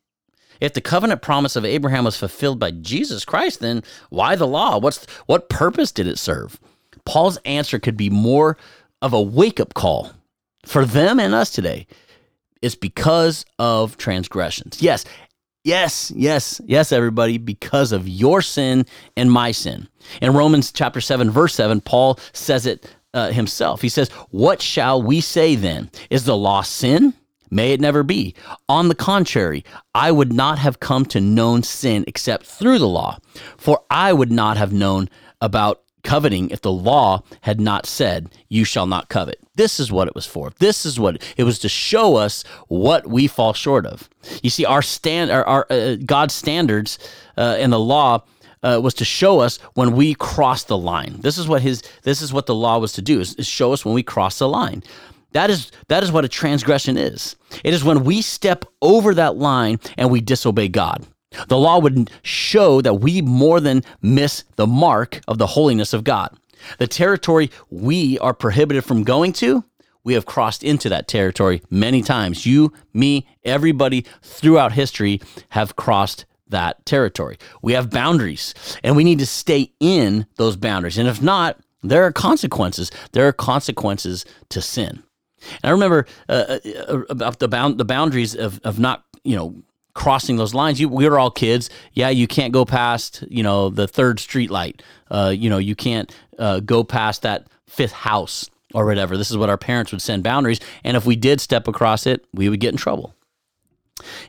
if 0.60 0.74
the 0.74 0.82
covenant 0.82 1.22
promise 1.22 1.56
of 1.56 1.65
Abraham 1.65 2.06
was 2.06 2.17
fulfilled 2.17 2.60
by 2.60 2.72
Jesus 2.72 3.26
Christ, 3.26 3.60
then 3.60 3.84
why 4.10 4.36
the 4.36 4.48
law? 4.48 4.80
What's 4.80 5.06
what 5.26 5.50
purpose 5.50 5.91
did 5.91 6.08
it 6.08 6.19
serve? 6.19 6.60
Paul's 7.06 7.38
answer 7.45 7.80
could 7.80 7.98
be 7.98 8.10
more 8.10 8.58
of 9.02 9.13
a 9.13 9.22
wake-up 9.22 9.74
call 9.74 10.12
for 10.65 10.86
them 10.86 11.19
and 11.19 11.34
us 11.34 11.50
today. 11.50 11.88
It's 12.62 12.76
because 12.76 13.45
of 13.58 13.98
transgressions. 13.98 14.82
Yes, 14.82 15.06
Yes, 15.65 16.12
yes, 16.15 16.62
yes, 16.65 16.93
everybody, 16.93 17.38
because 17.38 17.91
of 17.91 18.08
your 18.08 18.41
sin 18.41 18.86
and 19.17 19.30
my 19.30 19.52
sin. 19.52 19.89
In 20.22 20.34
Romans 20.34 20.72
chapter 20.72 21.02
7, 21.02 21.30
verse 21.30 21.54
7, 21.54 21.82
Paul 21.82 22.17
says 22.32 22.65
it 22.65 22.89
uh, 23.13 23.32
himself. 23.32 23.82
He 23.82 23.89
says, 23.89 24.10
What 24.30 24.62
shall 24.62 25.02
we 25.02 25.19
say 25.19 25.56
then? 25.56 25.91
Is 26.10 26.24
the 26.24 26.38
law 26.38 26.62
sin? 26.62 27.13
May 27.49 27.73
it 27.73 27.81
never 27.81 28.03
be. 28.03 28.35
On 28.67 28.88
the 28.88 28.95
contrary, 28.95 29.63
I 29.93 30.12
would 30.12 30.33
not 30.33 30.59
have 30.59 30.79
come 30.79 31.05
to 31.07 31.21
known 31.21 31.63
sin 31.63 32.03
except 32.07 32.45
through 32.45 32.79
the 32.79 32.88
law, 32.88 33.19
for 33.57 33.81
I 33.89 34.13
would 34.13 34.31
not 34.31 34.57
have 34.57 34.73
known 34.73 35.09
about 35.41 35.81
coveting 36.03 36.49
if 36.49 36.62
the 36.62 36.71
law 36.71 37.23
had 37.41 37.59
not 37.59 37.85
said, 37.85 38.29
You 38.47 38.63
shall 38.63 38.85
not 38.85 39.09
covet. 39.09 39.39
This 39.55 39.79
is 39.79 39.91
what 39.91 40.07
it 40.07 40.15
was 40.15 40.25
for. 40.25 40.51
This 40.59 40.85
is 40.85 40.99
what 40.99 41.21
it 41.38 41.43
was 41.43 41.59
to 41.59 41.69
show 41.69 42.15
us 42.15 42.43
what 42.67 43.07
we 43.07 43.27
fall 43.27 43.53
short 43.53 43.85
of. 43.85 44.09
You 44.41 44.49
see, 44.49 44.65
our 44.65 44.81
stand, 44.81 45.31
our, 45.31 45.45
our 45.45 45.67
uh, 45.69 45.95
God's 46.05 46.33
standards 46.33 46.99
uh, 47.38 47.57
and 47.59 47.71
the 47.71 47.79
law. 47.79 48.23
Uh, 48.62 48.77
was 48.83 48.93
to 48.93 49.05
show 49.05 49.39
us 49.39 49.57
when 49.75 49.93
we 49.93 50.13
cross 50.13 50.65
the 50.65 50.77
line. 50.77 51.15
This 51.21 51.38
is 51.38 51.47
what 51.47 51.62
his. 51.62 51.81
This 52.03 52.21
is 52.21 52.33
what 52.33 52.45
the 52.45 52.53
law 52.53 52.77
was 52.77 52.91
to 52.91 53.01
do: 53.01 53.21
is, 53.21 53.33
is 53.35 53.47
show 53.47 53.71
us 53.71 53.85
when 53.85 53.93
we 53.93 54.03
cross 54.03 54.39
the 54.39 54.49
line. 54.49 54.83
That 55.31 55.49
is 55.49 55.71
that 55.87 56.03
is 56.03 56.11
what 56.11 56.25
a 56.25 56.29
transgression 56.29 56.97
is. 56.97 57.35
It 57.63 57.73
is 57.73 57.83
when 57.83 58.03
we 58.03 58.21
step 58.21 58.65
over 58.81 59.13
that 59.13 59.37
line 59.37 59.79
and 59.97 60.09
we 60.09 60.21
disobey 60.21 60.67
God. 60.67 61.05
The 61.47 61.57
law 61.57 61.79
would 61.79 62.09
show 62.23 62.81
that 62.81 62.95
we 62.95 63.21
more 63.21 63.59
than 63.59 63.83
miss 64.01 64.43
the 64.55 64.65
mark 64.65 65.21
of 65.27 65.37
the 65.37 65.47
holiness 65.47 65.93
of 65.93 66.03
God. 66.03 66.35
The 66.79 66.87
territory 66.87 67.51
we 67.69 68.17
are 68.19 68.33
prohibited 68.33 68.83
from 68.83 69.03
going 69.03 69.33
to 69.33 69.63
we 70.03 70.13
have 70.13 70.25
crossed 70.25 70.63
into 70.63 70.89
that 70.89 71.07
territory 71.07 71.61
many 71.69 72.01
times. 72.01 72.45
You, 72.45 72.73
me, 72.93 73.27
everybody 73.43 74.05
throughout 74.21 74.71
history 74.71 75.21
have 75.49 75.75
crossed 75.75 76.25
that 76.47 76.83
territory. 76.85 77.37
We 77.61 77.73
have 77.73 77.89
boundaries 77.91 78.55
and 78.83 78.95
we 78.95 79.03
need 79.03 79.19
to 79.19 79.25
stay 79.25 79.71
in 79.79 80.25
those 80.37 80.55
boundaries. 80.55 80.97
And 80.97 81.07
if 81.07 81.21
not, 81.21 81.59
there 81.83 82.03
are 82.05 82.11
consequences. 82.11 82.91
There 83.11 83.27
are 83.27 83.33
consequences 83.33 84.25
to 84.49 84.61
sin. 84.61 85.03
And 85.63 85.69
I 85.69 85.71
remember 85.71 86.06
uh, 86.28 86.60
uh 86.88 87.02
about 87.10 87.39
the 87.39 87.47
bound 87.47 87.78
the 87.78 87.86
boundaries 87.86 88.36
of, 88.36 88.60
of 88.63 88.80
not, 88.80 89.06
you 89.23 89.36
know, 89.36 89.63
crossing 89.93 90.38
those 90.38 90.54
lines. 90.54 90.80
You, 90.80 90.89
we 90.89 91.08
were 91.10 91.19
all 91.19 91.32
kids. 91.32 91.69
Yeah, 91.93 92.10
you 92.10 92.28
can't 92.28 92.54
go 92.54 92.65
past, 92.65 93.23
you 93.30 93.43
know, 93.43 93.69
the 93.69 93.88
third 93.88 94.19
street 94.19 94.49
light. 94.49 94.82
Uh, 95.12 95.34
you 95.36 95.49
know, 95.49 95.58
you 95.58 95.75
can't 95.75 96.13
uh, 96.38 96.60
go 96.62 96.84
past 96.84 97.23
that 97.23 97.47
fifth 97.67 97.91
house 97.91 98.49
or 98.73 98.86
whatever. 98.86 99.17
This 99.17 99.32
is 99.32 99.38
what 99.38 99.49
our 99.49 99.58
parents 99.58 99.91
would 99.91 100.02
send 100.02 100.23
boundaries. 100.23 100.60
And 100.84 100.95
if 100.95 101.06
we 101.06 101.15
did 101.15 101.41
step 101.41 101.67
across 101.67 102.06
it, 102.06 102.25
we 102.34 102.49
would 102.49 102.60
get 102.60 102.71
in 102.71 102.78
trouble. 102.78 103.13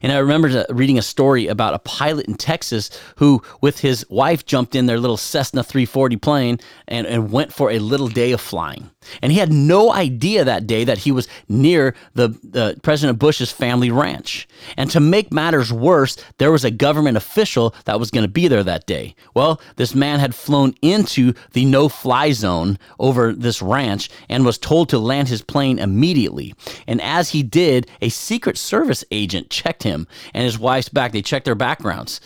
And 0.03 0.13
I 0.13 0.19
remember 0.19 0.67
reading 0.71 0.99
a 0.99 1.03
story 1.03 1.47
about 1.47 1.75
a 1.75 1.79
pilot 1.79 2.27
in 2.27 2.35
Texas 2.35 2.91
who, 3.17 3.43
with 3.61 3.79
his 3.79 4.05
wife, 4.11 4.45
jumped 4.45 4.75
in 4.75 4.87
their 4.87 4.99
little 4.99 5.17
Cessna 5.17 5.63
340 5.63 6.17
plane 6.17 6.59
and, 6.89 7.07
and 7.07 7.31
went 7.31 7.53
for 7.53 7.71
a 7.71 7.79
little 7.79 8.09
day 8.09 8.33
of 8.33 8.41
flying. 8.41 8.91
And 9.23 9.33
he 9.33 9.39
had 9.39 9.53
no 9.53 9.93
idea 9.93 10.45
that 10.45 10.67
day 10.67 10.85
that 10.85 10.99
he 10.99 11.13
was 11.13 11.27
near 11.49 11.95
the, 12.15 12.29
the 12.43 12.79
President 12.83 13.19
Bush's 13.19 13.51
family 13.51 13.91
ranch. 13.91 14.47
And 14.77 14.91
to 14.91 15.01
make 15.01 15.33
matters 15.33 15.73
worse, 15.73 16.17
there 16.39 16.53
was 16.53 16.65
a 16.65 16.71
government 16.71 17.17
official 17.17 17.75
that 17.87 17.99
was 17.99 18.11
going 18.11 18.25
to 18.25 18.31
be 18.31 18.47
there 18.47 18.63
that 18.63 18.87
day. 18.87 19.15
Well, 19.35 19.61
this 19.77 19.95
man 19.95 20.21
had 20.21 20.35
flown 20.35 20.75
into 20.83 21.33
the 21.53 21.65
no 21.65 21.89
fly 21.89 22.33
zone 22.33 22.79
over 22.99 23.33
this 23.33 23.63
ranch 23.63 24.11
and 24.29 24.45
was 24.45 24.59
told 24.59 24.91
to 24.91 24.99
land 24.99 25.29
his 25.29 25.43
plane 25.43 25.79
immediately. 25.79 26.55
And 26.87 27.01
as 27.01 27.31
he 27.31 27.43
did, 27.43 27.91
a 28.03 28.11
Secret 28.11 28.59
Service 28.59 29.05
agent 29.11 29.51
checked 29.51 29.83
him 29.83 30.07
and 30.35 30.45
his 30.45 30.59
wife's 30.59 30.89
back. 30.91 31.13
They 31.13 31.23
checked 31.23 31.47
their 31.47 31.55
backgrounds. 31.55 32.21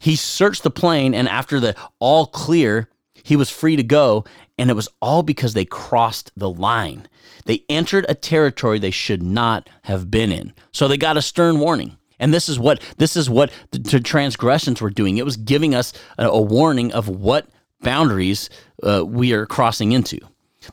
He 0.00 0.16
searched 0.16 0.62
the 0.62 0.70
plane, 0.70 1.14
and 1.14 1.28
after 1.28 1.60
the 1.60 1.76
all 1.98 2.26
clear, 2.26 2.88
he 3.22 3.36
was 3.36 3.50
free 3.50 3.76
to 3.76 3.82
go. 3.82 4.24
And 4.60 4.68
it 4.68 4.74
was 4.74 4.90
all 5.00 5.22
because 5.22 5.54
they 5.54 5.64
crossed 5.64 6.32
the 6.36 6.50
line. 6.50 7.08
They 7.46 7.64
entered 7.70 8.04
a 8.10 8.14
territory 8.14 8.78
they 8.78 8.90
should 8.90 9.22
not 9.22 9.70
have 9.84 10.10
been 10.10 10.30
in. 10.30 10.52
So 10.70 10.86
they 10.86 10.98
got 10.98 11.16
a 11.16 11.22
stern 11.22 11.60
warning. 11.60 11.96
And 12.18 12.34
this 12.34 12.46
is 12.46 12.58
what 12.58 12.82
this 12.98 13.16
is 13.16 13.30
what 13.30 13.50
the 13.70 14.00
transgressions 14.00 14.82
were 14.82 14.90
doing. 14.90 15.16
It 15.16 15.24
was 15.24 15.38
giving 15.38 15.74
us 15.74 15.94
a, 16.18 16.28
a 16.28 16.42
warning 16.42 16.92
of 16.92 17.08
what 17.08 17.48
boundaries 17.80 18.50
uh, 18.82 19.02
we 19.06 19.32
are 19.32 19.46
crossing 19.46 19.92
into. 19.92 20.18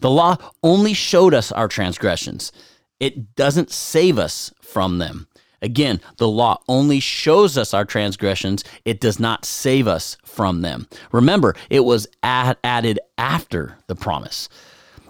The 0.01 0.09
law 0.09 0.35
only 0.63 0.93
showed 0.93 1.33
us 1.33 1.53
our 1.53 1.69
transgressions. 1.69 2.51
It 2.99 3.35
doesn't 3.35 3.71
save 3.71 4.19
us 4.19 4.51
from 4.61 4.97
them. 4.97 5.29
Again, 5.61 5.99
the 6.17 6.27
law 6.27 6.61
only 6.67 6.99
shows 6.99 7.57
us 7.57 7.73
our 7.73 7.85
transgressions, 7.85 8.63
it 8.85 8.99
does 8.99 9.19
not 9.19 9.45
save 9.45 9.87
us 9.87 10.17
from 10.23 10.61
them. 10.61 10.87
Remember, 11.11 11.55
it 11.69 11.81
was 11.81 12.07
add, 12.21 12.57
added 12.63 12.99
after 13.17 13.77
the 13.87 13.95
promise. 13.95 14.49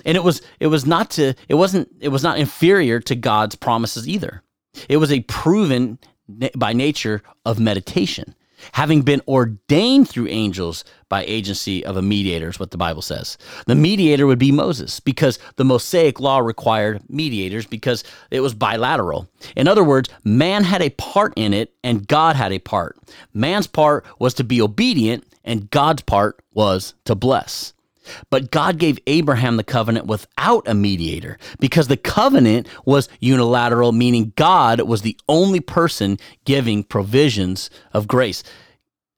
And 0.06 0.16
it 0.16 0.24
was 0.24 0.42
it 0.60 0.68
was 0.68 0.86
not 0.86 1.12
to 1.12 1.34
it 1.50 1.56
wasn't 1.56 1.90
it 2.00 2.10
was 2.10 2.24
not 2.24 2.40
inferior 2.40 3.02
to 3.02 3.16
God's 3.16 3.56
promises 3.56 4.08
either. 4.08 4.42
It 4.88 4.98
was 4.98 5.12
a 5.12 5.22
proven 5.22 6.00
by 6.56 6.72
nature 6.72 7.24
of 7.46 7.60
meditation 7.60 8.36
having 8.74 9.02
been 9.02 9.22
ordained 9.28 10.10
through 10.10 10.28
angels 10.28 10.84
by 11.10 11.24
agency 11.26 11.86
of 11.86 11.98
a 11.98 12.02
mediator, 12.02 12.50
is 12.50 12.60
what 12.60 12.72
the 12.72 12.78
Bible 12.78 13.02
says. 13.02 13.38
The 13.66 13.76
mediator 13.76 14.28
would 14.28 14.40
be 14.40 14.52
Moses 14.52 15.00
because 15.00 15.40
the 15.56 15.66
Mosaic 15.66 16.20
law 16.20 16.40
required 16.40 17.02
mediators 17.10 17.66
because 17.66 18.04
it 18.32 18.42
was 18.42 18.54
bilateral. 18.54 19.28
In 19.56 19.68
other 19.68 19.84
words, 19.84 20.10
man 20.24 20.64
had 20.64 20.82
a 20.82 20.90
part 20.92 21.34
in 21.36 21.54
it 21.54 21.74
and 21.84 22.08
God 22.08 22.36
had 22.36 22.52
a 22.52 22.60
part. 22.60 22.98
Man's 23.34 23.68
part 23.68 24.06
was 24.20 24.34
to 24.36 24.44
be 24.44 24.62
obedient 24.62 25.24
and 25.44 25.70
God's 25.72 26.02
part 26.02 26.42
was 26.54 26.94
to 27.06 27.16
bless. 27.16 27.74
But 28.30 28.52
God 28.52 28.78
gave 28.78 29.00
Abraham 29.08 29.58
the 29.58 29.64
covenant 29.64 30.08
without 30.08 30.68
a 30.68 30.74
mediator 30.74 31.38
because 31.60 31.88
the 31.88 31.98
covenant 31.98 32.68
was 32.86 33.10
unilateral, 33.20 33.92
meaning 33.92 34.34
God 34.36 34.82
was 34.82 35.02
the 35.02 35.18
only 35.28 35.60
person 35.60 36.18
giving 36.46 36.84
provisions 36.84 37.70
of 37.94 38.08
grace. 38.08 38.44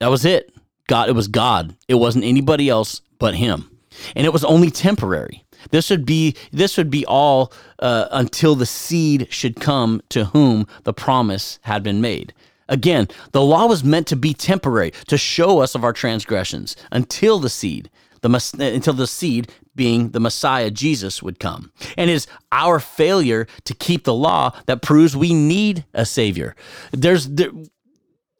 That 0.00 0.10
was 0.10 0.24
it. 0.24 0.52
God, 0.86 1.08
it 1.08 1.12
was 1.12 1.28
God. 1.28 1.76
It 1.88 1.94
wasn't 1.94 2.24
anybody 2.24 2.68
else 2.68 3.00
but 3.18 3.34
Him, 3.34 3.70
and 4.16 4.26
it 4.26 4.32
was 4.32 4.44
only 4.44 4.70
temporary. 4.70 5.44
This 5.70 5.90
would 5.90 6.06
be 6.06 6.34
this 6.52 6.76
would 6.76 6.90
be 6.90 7.04
all 7.06 7.52
uh, 7.78 8.08
until 8.10 8.54
the 8.54 8.66
seed 8.66 9.28
should 9.30 9.60
come 9.60 10.02
to 10.08 10.26
whom 10.26 10.66
the 10.84 10.92
promise 10.92 11.58
had 11.62 11.82
been 11.82 12.00
made. 12.00 12.32
Again, 12.68 13.08
the 13.32 13.42
law 13.42 13.66
was 13.66 13.82
meant 13.82 14.06
to 14.08 14.16
be 14.16 14.32
temporary, 14.32 14.92
to 15.08 15.18
show 15.18 15.58
us 15.58 15.74
of 15.74 15.84
our 15.84 15.92
transgressions 15.92 16.76
until 16.92 17.40
the 17.40 17.50
seed 17.50 17.90
the 18.22 18.28
until 18.58 18.94
the 18.94 19.06
seed 19.06 19.50
being 19.74 20.10
the 20.10 20.20
Messiah 20.20 20.70
Jesus 20.70 21.22
would 21.22 21.38
come. 21.38 21.72
And 21.96 22.10
is 22.10 22.26
our 22.52 22.80
failure 22.80 23.46
to 23.64 23.74
keep 23.74 24.04
the 24.04 24.14
law 24.14 24.52
that 24.66 24.82
proves 24.82 25.16
we 25.16 25.32
need 25.32 25.84
a 25.94 26.04
savior. 26.04 26.54
There's 26.92 27.28
there, 27.28 27.50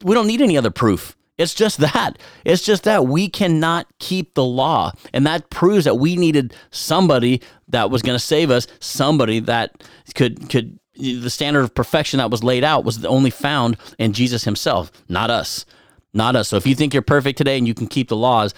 we 0.03 0.15
don't 0.15 0.27
need 0.27 0.43
any 0.43 0.57
other 0.57 0.71
proof. 0.71 1.17
It's 1.39 1.55
just 1.55 1.79
that. 1.79 2.19
It's 2.45 2.63
just 2.63 2.85
that 2.85 3.07
we 3.07 3.29
cannot 3.29 3.87
keep 3.99 4.35
the 4.35 4.45
law. 4.45 4.93
And 5.15 5.27
that 5.27 5.49
proves 5.49 5.87
that 5.87 5.95
we 5.95 6.17
needed 6.17 6.55
somebody 6.71 7.41
that 7.69 7.91
was 7.91 8.03
going 8.03 8.15
to 8.19 8.25
save 8.25 8.51
us, 8.51 8.67
somebody 8.79 9.41
that 9.41 9.83
could 10.15 10.51
could 10.51 10.79
the 11.01 11.31
standard 11.31 11.63
of 11.63 11.75
perfection 11.75 12.19
that 12.19 12.31
was 12.31 12.45
laid 12.45 12.63
out 12.63 12.85
was 12.85 13.05
only 13.07 13.31
found 13.31 13.79
in 13.99 14.13
Jesus 14.13 14.45
himself, 14.45 14.93
not 15.09 15.31
us. 15.31 15.65
Not 16.13 16.37
us. 16.37 16.49
So 16.49 16.57
if 16.57 16.67
you 16.67 16.75
think 16.75 16.93
you're 16.93 17.03
perfect 17.03 17.39
today 17.39 17.57
and 17.57 17.67
you 17.67 17.75
can 17.75 17.87
keep 17.87 18.09
the 18.09 18.17
laws, 18.17 18.53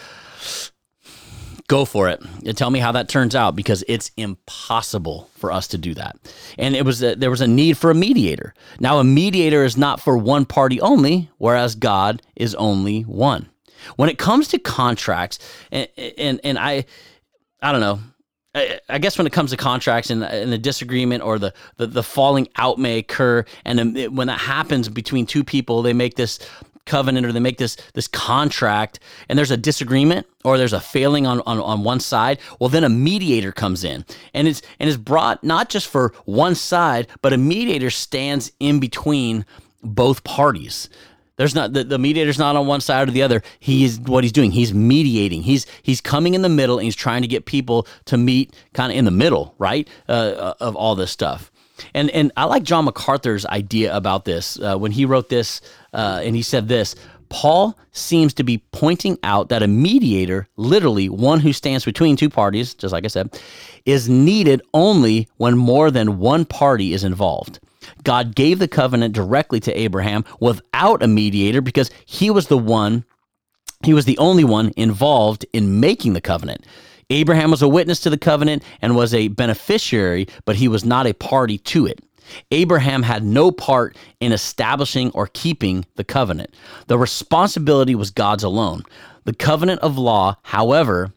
go 1.73 1.87
for 1.87 2.11
it. 2.11 2.23
And 2.45 2.55
tell 2.55 2.71
me 2.71 2.81
how 2.81 2.93
that 2.93 3.09
turns 3.09 3.35
out 3.35 3.57
because 3.57 3.83
it's 3.89 4.11
impossible 4.19 5.31
for 5.37 5.51
us 5.51 5.67
to 5.69 5.79
do 5.79 5.95
that. 5.95 6.17
And 6.59 6.77
it 6.77 6.85
was 6.85 7.03
a, 7.03 7.15
there 7.15 7.31
was 7.31 7.41
a 7.41 7.47
need 7.47 7.79
for 7.79 7.91
a 7.91 7.95
mediator. 7.95 8.53
Now 8.79 8.99
a 8.99 9.05
mediator 9.05 9.65
is 9.65 9.79
not 9.79 9.99
for 9.99 10.19
one 10.19 10.45
party 10.45 10.83
only 10.83 11.31
whereas 11.39 11.75
god 11.75 12.21
is 12.37 12.55
only 12.57 13.03
one. 13.03 13.49
When 13.97 14.11
it 14.11 14.19
comes 14.19 14.49
to 14.49 14.59
contracts 14.59 15.39
and 15.71 15.89
and, 15.97 16.41
and 16.45 16.59
i 16.59 16.85
i 17.63 17.73
don't 17.73 17.81
know 17.81 18.01
I, 18.55 18.99
guess 18.99 19.17
when 19.17 19.27
it 19.27 19.33
comes 19.33 19.51
to 19.53 19.57
contracts 19.57 20.11
and, 20.11 20.23
and 20.23 20.53
the 20.53 20.59
disagreement 20.59 21.23
or 21.23 21.39
the, 21.39 21.55
the, 21.79 21.87
the 21.87 22.03
falling 22.03 22.49
out 22.57 22.79
may 22.79 22.99
occur, 22.99 23.47
and 23.65 24.15
when 24.15 24.27
that 24.27 24.41
happens 24.41 24.91
between 24.91 25.25
two 25.25 25.43
people, 25.43 25.81
they 25.81 25.95
make 25.95 26.17
this 26.17 26.39
covenant 26.87 27.27
or 27.27 27.33
they 27.33 27.41
make 27.41 27.59
this 27.59 27.77
this 27.95 28.09
contract 28.09 28.99
and 29.29 29.39
there's 29.39 29.51
a 29.51 29.57
disagreement 29.57 30.27
or 30.45 30.59
there's 30.59 30.73
a 30.73 30.81
failing 30.81 31.27
on, 31.27 31.41
on, 31.47 31.61
on 31.61 31.85
one 31.85 32.01
side 32.01 32.39
well 32.59 32.69
then 32.69 32.85
a 32.85 32.89
mediator 32.89 33.53
comes 33.53 33.85
in. 33.85 34.05
And 34.35 34.49
it's 34.49 34.63
and 34.79 34.89
is 34.89 34.97
brought 34.97 35.43
not 35.45 35.69
just 35.69 35.87
for 35.87 36.13
one 36.25 36.55
side 36.55 37.07
but 37.21 37.33
a 37.33 37.39
mediator 37.39 37.91
stands 37.91 38.53
in 38.59 38.81
between 38.81 39.45
both 39.83 40.25
parties. 40.25 40.89
There's 41.37 41.55
not 41.55 41.73
the, 41.73 41.85
the 41.85 41.99
mediator's 41.99 42.39
not 42.39 42.57
on 42.57 42.67
one 42.67 42.81
side 42.81 43.09
or 43.09 43.13
the 43.13 43.23
other. 43.23 43.43
He 43.59 43.85
is 43.85 43.99
what 44.01 44.25
he's 44.25 44.33
doing 44.33 44.51
he's 44.51 44.75
mediating. 44.75 45.43
He's 45.43 45.67
he's 45.83 46.01
coming 46.01 46.35
in 46.35 46.43
the 46.43 46.49
middle 46.49 46.79
and 46.79 46.85
he's 46.85 46.97
trying 46.97 47.23
to 47.23 47.29
get 47.29 47.47
people 47.47 47.87
to 48.07 48.17
meet 48.17 48.55
kind 48.75 48.93
of 48.93 48.99
in 48.99 49.05
the 49.05 49.11
middle 49.11 49.55
right 49.59 49.89
uh, 50.09 50.55
of 50.61 50.77
all 50.77 50.95
this 50.95 51.11
stuff. 51.11 51.51
And 51.95 52.11
and 52.11 52.33
I 52.37 52.45
like 52.45 52.63
John 52.63 52.85
MacArthur's 52.85 53.47
idea 53.47 53.95
about 53.97 54.25
this 54.25 54.59
uh, 54.61 54.77
when 54.77 54.93
he 54.93 55.05
wrote 55.05 55.29
this, 55.29 55.61
uh, 55.93 56.21
and 56.23 56.37
he 56.37 56.43
said 56.43 56.69
this. 56.69 56.95
Paul 57.29 57.79
seems 57.93 58.35
to 58.35 58.45
be 58.45 58.63
pointing 58.73 59.19
out 59.23 59.49
that 59.49 59.63
a 59.63 59.67
mediator, 59.67 60.49
literally 60.57 61.09
one 61.09 61.41
who 61.41 61.55
stands 61.55 61.85
between 61.85 62.15
two 62.15 62.29
parties, 62.29 62.75
just 62.75 62.93
like 62.93 63.05
I 63.05 63.09
said, 63.09 63.41
is 63.87 64.09
needed 64.09 64.61
only 64.75 65.29
when 65.39 65.57
more 65.57 65.91
than 65.91 66.19
one 66.19 66.45
party 66.45 66.93
is 66.93 67.05
involved. 67.05 67.59
God 68.05 68.35
gave 68.35 68.59
the 68.59 68.69
covenant 68.69 69.15
directly 69.15 69.61
to 69.61 69.73
Abraham 69.79 70.25
without 70.41 71.03
a 71.03 71.09
mediator 71.09 71.63
because 71.63 71.91
he 72.05 72.31
was 72.31 72.49
the 72.49 72.59
one, 72.59 73.05
he 73.83 73.95
was 73.95 74.05
the 74.05 74.19
only 74.19 74.45
one 74.45 74.73
involved 74.77 75.47
in 75.55 75.81
making 75.81 76.13
the 76.13 76.21
covenant. 76.21 76.67
Abraham 77.09 77.51
was 77.51 77.63
a 77.63 77.69
witness 77.69 78.01
to 78.01 78.11
the 78.11 78.19
covenant 78.19 78.63
and 78.81 78.95
was 78.95 79.13
a 79.15 79.29
beneficiary, 79.29 80.29
but 80.45 80.57
he 80.57 80.69
was 80.69 80.85
not 80.85 81.07
a 81.07 81.15
party 81.15 81.59
to 81.59 81.87
it. 81.87 82.01
Abraham 82.51 83.03
had 83.03 83.25
no 83.25 83.51
part 83.51 83.97
in 84.21 84.33
establishing 84.33 85.11
or 85.13 85.29
keeping 85.29 85.85
the 85.97 86.05
covenant. 86.05 86.55
The 86.87 86.99
responsibility 86.99 87.95
was 87.95 88.11
God's 88.11 88.45
alone. 88.45 88.83
The 89.25 89.35
covenant 89.35 89.81
of 89.81 89.99
law, 89.99 90.37
however, 90.43 91.13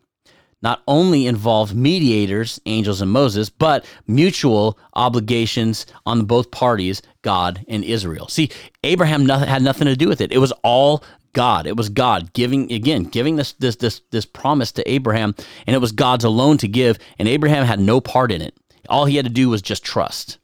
not 0.62 0.82
only 0.88 1.28
involved 1.28 1.76
mediators, 1.76 2.60
angels 2.66 3.02
and 3.02 3.12
Moses, 3.12 3.50
but 3.50 3.86
mutual 4.08 4.80
obligations 4.96 5.86
on 6.06 6.26
both 6.26 6.50
parties, 6.50 7.02
God 7.22 7.64
and 7.68 7.84
Israel. 7.84 8.28
See, 8.28 8.50
Abraham 8.84 9.30
had 9.30 9.62
nothing 9.62 9.86
to 9.86 9.96
do 9.96 10.08
with 10.08 10.22
it. 10.22 10.32
It 10.32 10.40
was 10.40 10.52
all 10.64 11.04
God. 11.34 11.68
It 11.68 11.78
was 11.78 11.90
God 11.90 12.34
giving 12.34 12.72
again, 12.72 13.04
giving 13.04 13.36
this 13.36 13.54
this 13.54 13.76
this 13.76 14.02
this 14.10 14.26
promise 14.26 14.72
to 14.72 14.92
Abraham, 14.92 15.36
and 15.68 15.76
it 15.76 15.80
was 15.80 15.92
God's 15.92 16.24
alone 16.24 16.58
to 16.58 16.68
give, 16.68 16.98
and 17.20 17.28
Abraham 17.28 17.66
had 17.66 17.80
no 17.80 18.02
part 18.02 18.32
in 18.32 18.42
it. 18.42 18.58
All 18.90 19.06
he 19.06 19.18
had 19.18 19.26
to 19.26 19.32
do 19.32 19.50
was 19.50 19.62
just 19.62 19.84
trust. 19.84 20.40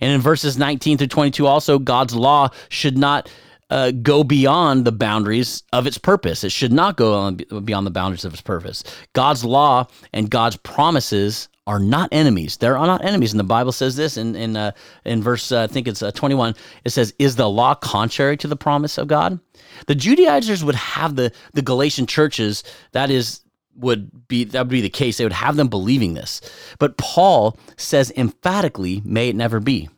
And 0.00 0.12
in 0.12 0.20
verses 0.20 0.58
19 0.58 0.98
through 0.98 1.06
22, 1.08 1.46
also, 1.46 1.78
God's 1.78 2.14
law 2.14 2.50
should 2.68 2.98
not 2.98 3.30
uh, 3.70 3.90
go 3.90 4.24
beyond 4.24 4.84
the 4.84 4.92
boundaries 4.92 5.62
of 5.72 5.86
its 5.86 5.98
purpose. 5.98 6.44
It 6.44 6.52
should 6.52 6.72
not 6.72 6.96
go 6.96 7.32
beyond 7.32 7.86
the 7.86 7.90
boundaries 7.90 8.24
of 8.24 8.32
its 8.32 8.42
purpose. 8.42 8.84
God's 9.14 9.44
law 9.44 9.86
and 10.12 10.30
God's 10.30 10.56
promises 10.56 11.48
are 11.66 11.78
not 11.78 12.10
enemies. 12.12 12.56
They're 12.58 12.74
not 12.74 13.04
enemies. 13.04 13.32
And 13.32 13.40
the 13.40 13.44
Bible 13.44 13.72
says 13.72 13.96
this 13.96 14.16
in 14.16 14.36
in 14.36 14.56
uh, 14.56 14.72
in 15.04 15.22
verse 15.22 15.50
uh, 15.50 15.62
I 15.62 15.66
think 15.66 15.88
it's 15.88 16.02
uh, 16.02 16.12
21. 16.12 16.54
It 16.84 16.90
says, 16.90 17.14
"Is 17.18 17.36
the 17.36 17.48
law 17.48 17.74
contrary 17.74 18.36
to 18.38 18.48
the 18.48 18.56
promise 18.56 18.98
of 18.98 19.08
God?" 19.08 19.40
The 19.86 19.94
Judaizers 19.94 20.62
would 20.62 20.74
have 20.74 21.16
the 21.16 21.32
the 21.54 21.62
Galatian 21.62 22.06
churches 22.06 22.64
that 22.92 23.10
is 23.10 23.40
would 23.76 24.28
be 24.28 24.44
that 24.44 24.60
would 24.60 24.68
be 24.68 24.80
the 24.80 24.88
case. 24.88 25.18
They 25.18 25.24
would 25.24 25.32
have 25.32 25.56
them 25.56 25.68
believing 25.68 26.14
this. 26.14 26.40
But 26.78 26.96
Paul 26.96 27.58
says 27.76 28.12
emphatically, 28.16 29.02
"May 29.04 29.28
it 29.28 29.36
never 29.36 29.60
be." 29.60 29.88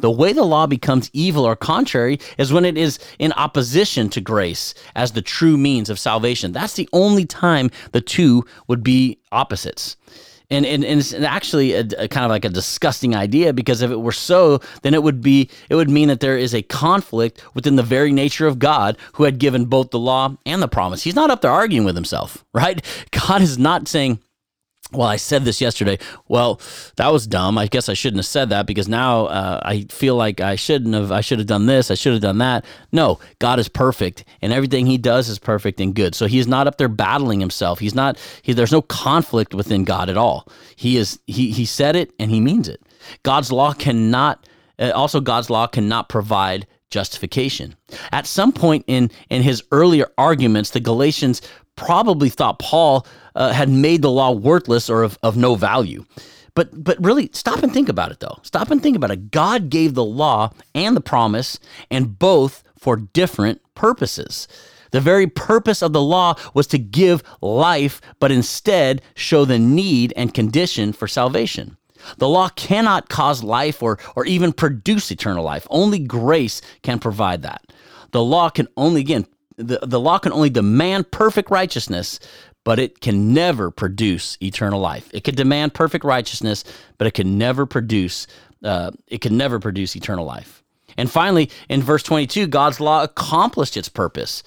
The 0.00 0.10
way 0.10 0.32
the 0.32 0.42
law 0.42 0.66
becomes 0.66 1.10
evil 1.12 1.44
or 1.44 1.54
contrary 1.54 2.18
is 2.38 2.52
when 2.52 2.64
it 2.64 2.76
is 2.76 2.98
in 3.18 3.32
opposition 3.32 4.08
to 4.10 4.20
grace 4.20 4.74
as 4.96 5.12
the 5.12 5.22
true 5.22 5.56
means 5.56 5.88
of 5.90 5.98
salvation. 5.98 6.52
That's 6.52 6.74
the 6.74 6.88
only 6.92 7.24
time 7.24 7.70
the 7.92 8.00
two 8.00 8.44
would 8.66 8.82
be 8.82 9.18
opposites. 9.30 9.96
And, 10.50 10.64
and, 10.64 10.84
and 10.84 11.00
it's 11.00 11.12
actually 11.12 11.72
a, 11.72 11.80
a, 11.98 12.08
kind 12.08 12.24
of 12.24 12.30
like 12.30 12.44
a 12.44 12.48
disgusting 12.48 13.16
idea 13.16 13.52
because 13.52 13.82
if 13.82 13.90
it 13.90 14.00
were 14.00 14.12
so, 14.12 14.60
then 14.82 14.94
it 14.94 15.02
would 15.02 15.20
be 15.20 15.50
it 15.68 15.74
would 15.74 15.90
mean 15.90 16.08
that 16.08 16.20
there 16.20 16.38
is 16.38 16.54
a 16.54 16.62
conflict 16.62 17.42
within 17.54 17.76
the 17.76 17.82
very 17.82 18.12
nature 18.12 18.46
of 18.46 18.58
God 18.58 18.96
who 19.14 19.24
had 19.24 19.38
given 19.38 19.64
both 19.64 19.90
the 19.90 19.98
law 19.98 20.36
and 20.46 20.62
the 20.62 20.68
promise. 20.68 21.02
He's 21.02 21.16
not 21.16 21.30
up 21.30 21.40
there 21.40 21.50
arguing 21.50 21.84
with 21.84 21.96
himself, 21.96 22.44
right? 22.54 22.84
God 23.10 23.42
is 23.42 23.58
not 23.58 23.88
saying, 23.88 24.20
well, 24.92 25.08
I 25.08 25.16
said 25.16 25.44
this 25.44 25.60
yesterday. 25.60 25.98
Well, 26.28 26.60
that 26.96 27.12
was 27.12 27.26
dumb. 27.26 27.58
I 27.58 27.66
guess 27.66 27.88
I 27.88 27.94
shouldn't 27.94 28.18
have 28.18 28.26
said 28.26 28.50
that 28.50 28.66
because 28.66 28.88
now 28.88 29.26
uh, 29.26 29.60
I 29.64 29.82
feel 29.82 30.14
like 30.14 30.40
I 30.40 30.54
shouldn't 30.54 30.94
have. 30.94 31.10
I 31.10 31.20
should 31.20 31.38
have 31.38 31.48
done 31.48 31.66
this. 31.66 31.90
I 31.90 31.94
should 31.94 32.12
have 32.12 32.22
done 32.22 32.38
that. 32.38 32.64
No, 32.92 33.18
God 33.40 33.58
is 33.58 33.68
perfect, 33.68 34.24
and 34.42 34.52
everything 34.52 34.86
He 34.86 34.96
does 34.96 35.28
is 35.28 35.38
perfect 35.38 35.80
and 35.80 35.94
good. 35.94 36.14
So 36.14 36.26
He's 36.26 36.46
not 36.46 36.66
up 36.68 36.78
there 36.78 36.88
battling 36.88 37.40
Himself. 37.40 37.80
He's 37.80 37.94
not. 37.94 38.18
He, 38.42 38.52
there's 38.52 38.72
no 38.72 38.82
conflict 38.82 39.54
within 39.54 39.84
God 39.84 40.08
at 40.08 40.16
all. 40.16 40.48
He 40.76 40.96
is. 40.96 41.18
He 41.26 41.50
He 41.50 41.64
said 41.64 41.96
it, 41.96 42.12
and 42.20 42.30
He 42.30 42.40
means 42.40 42.68
it. 42.68 42.80
God's 43.24 43.50
law 43.50 43.72
cannot. 43.72 44.48
Uh, 44.78 44.92
also, 44.94 45.20
God's 45.20 45.50
law 45.50 45.66
cannot 45.66 46.08
provide 46.08 46.66
justification. 46.90 47.74
At 48.12 48.26
some 48.26 48.52
point 48.52 48.84
in 48.86 49.10
in 49.30 49.42
his 49.42 49.62
earlier 49.72 50.06
arguments, 50.16 50.70
the 50.70 50.80
Galatians 50.80 51.42
probably 51.76 52.28
thought 52.28 52.58
Paul 52.58 53.06
uh, 53.34 53.52
had 53.52 53.68
made 53.68 54.02
the 54.02 54.10
law 54.10 54.32
worthless 54.32 54.90
or 54.90 55.02
of, 55.02 55.18
of 55.22 55.36
no 55.36 55.54
value. 55.54 56.04
But 56.54 56.82
but 56.82 56.96
really, 57.04 57.28
stop 57.32 57.62
and 57.62 57.72
think 57.72 57.88
about 57.88 58.10
it 58.10 58.20
though. 58.20 58.38
Stop 58.42 58.70
and 58.70 58.82
think 58.82 58.96
about 58.96 59.10
it. 59.10 59.30
God 59.30 59.68
gave 59.68 59.94
the 59.94 60.04
law 60.04 60.52
and 60.74 60.96
the 60.96 61.02
promise, 61.02 61.58
and 61.90 62.18
both 62.18 62.64
for 62.78 62.96
different 62.96 63.60
purposes. 63.74 64.48
The 64.92 65.00
very 65.00 65.26
purpose 65.26 65.82
of 65.82 65.92
the 65.92 66.02
law 66.02 66.36
was 66.54 66.66
to 66.68 66.78
give 66.78 67.22
life, 67.42 68.00
but 68.20 68.32
instead 68.32 69.02
show 69.14 69.44
the 69.44 69.58
need 69.58 70.14
and 70.16 70.32
condition 70.32 70.92
for 70.92 71.06
salvation. 71.06 71.76
The 72.18 72.28
law 72.28 72.48
cannot 72.50 73.08
cause 73.08 73.42
life 73.42 73.82
or, 73.82 73.98
or 74.14 74.24
even 74.26 74.52
produce 74.52 75.10
eternal 75.10 75.44
life. 75.44 75.66
Only 75.70 75.98
grace 75.98 76.62
can 76.82 76.98
provide 76.98 77.42
that. 77.42 77.72
The 78.12 78.22
law 78.22 78.48
can 78.48 78.68
only, 78.76 79.00
again, 79.00 79.26
the, 79.56 79.78
the 79.82 80.00
law 80.00 80.18
can 80.18 80.32
only 80.32 80.50
demand 80.50 81.10
perfect 81.10 81.50
righteousness, 81.50 82.20
but 82.64 82.78
it 82.78 83.00
can 83.00 83.32
never 83.32 83.70
produce 83.70 84.36
eternal 84.42 84.80
life. 84.80 85.08
It 85.14 85.24
could 85.24 85.36
demand 85.36 85.74
perfect 85.74 86.04
righteousness, 86.04 86.64
but 86.98 87.06
it 87.06 87.14
can 87.14 87.38
never 87.38 87.66
produce 87.66 88.26
uh, 88.64 88.90
it 89.06 89.20
can 89.20 89.36
never 89.36 89.60
produce 89.60 89.94
eternal 89.94 90.24
life. 90.24 90.64
And 90.96 91.10
finally, 91.10 91.50
in 91.68 91.82
verse 91.82 92.02
22, 92.02 92.46
God's 92.46 92.80
law 92.80 93.02
accomplished 93.02 93.76
its 93.76 93.88
purpose. 93.88 94.42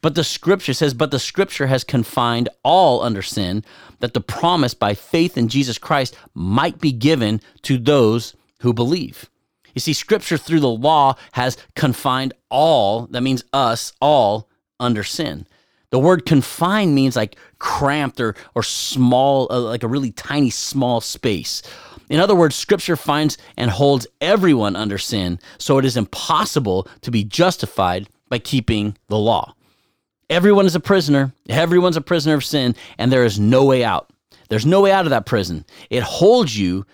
But 0.00 0.16
the 0.16 0.24
scripture 0.24 0.74
says, 0.74 0.94
But 0.94 1.12
the 1.12 1.20
scripture 1.20 1.68
has 1.68 1.84
confined 1.84 2.48
all 2.64 3.02
under 3.02 3.22
sin, 3.22 3.64
that 4.00 4.14
the 4.14 4.20
promise 4.20 4.74
by 4.74 4.94
faith 4.94 5.38
in 5.38 5.48
Jesus 5.48 5.78
Christ 5.78 6.16
might 6.34 6.80
be 6.80 6.92
given 6.92 7.40
to 7.62 7.78
those 7.78 8.34
who 8.60 8.74
believe. 8.74 9.30
You 9.74 9.80
see, 9.80 9.92
scripture 9.92 10.36
through 10.36 10.60
the 10.60 10.68
law 10.68 11.14
has 11.32 11.56
confined 11.76 12.34
all, 12.50 13.06
that 13.06 13.22
means 13.22 13.44
us, 13.52 13.92
all 14.00 14.50
under 14.82 15.04
sin. 15.04 15.46
The 15.90 15.98
word 15.98 16.24
confined 16.26 16.94
means 16.94 17.16
like 17.16 17.36
cramped 17.58 18.20
or, 18.20 18.34
or 18.54 18.62
small, 18.62 19.46
uh, 19.50 19.60
like 19.60 19.82
a 19.82 19.88
really 19.88 20.10
tiny, 20.12 20.50
small 20.50 21.00
space. 21.00 21.62
In 22.08 22.18
other 22.18 22.34
words, 22.34 22.56
scripture 22.56 22.96
finds 22.96 23.38
and 23.56 23.70
holds 23.70 24.06
everyone 24.20 24.74
under 24.76 24.98
sin, 24.98 25.38
so 25.58 25.78
it 25.78 25.84
is 25.84 25.96
impossible 25.96 26.88
to 27.02 27.10
be 27.10 27.24
justified 27.24 28.08
by 28.28 28.38
keeping 28.38 28.96
the 29.08 29.18
law. 29.18 29.54
Everyone 30.28 30.66
is 30.66 30.74
a 30.74 30.80
prisoner, 30.80 31.32
everyone's 31.48 31.96
a 31.96 32.00
prisoner 32.00 32.34
of 32.34 32.44
sin, 32.44 32.74
and 32.98 33.12
there 33.12 33.24
is 33.24 33.38
no 33.38 33.64
way 33.64 33.84
out. 33.84 34.10
There's 34.48 34.66
no 34.66 34.80
way 34.80 34.92
out 34.92 35.04
of 35.04 35.10
that 35.10 35.26
prison. 35.26 35.64
It 35.90 36.02
holds 36.02 36.58
you 36.58 36.86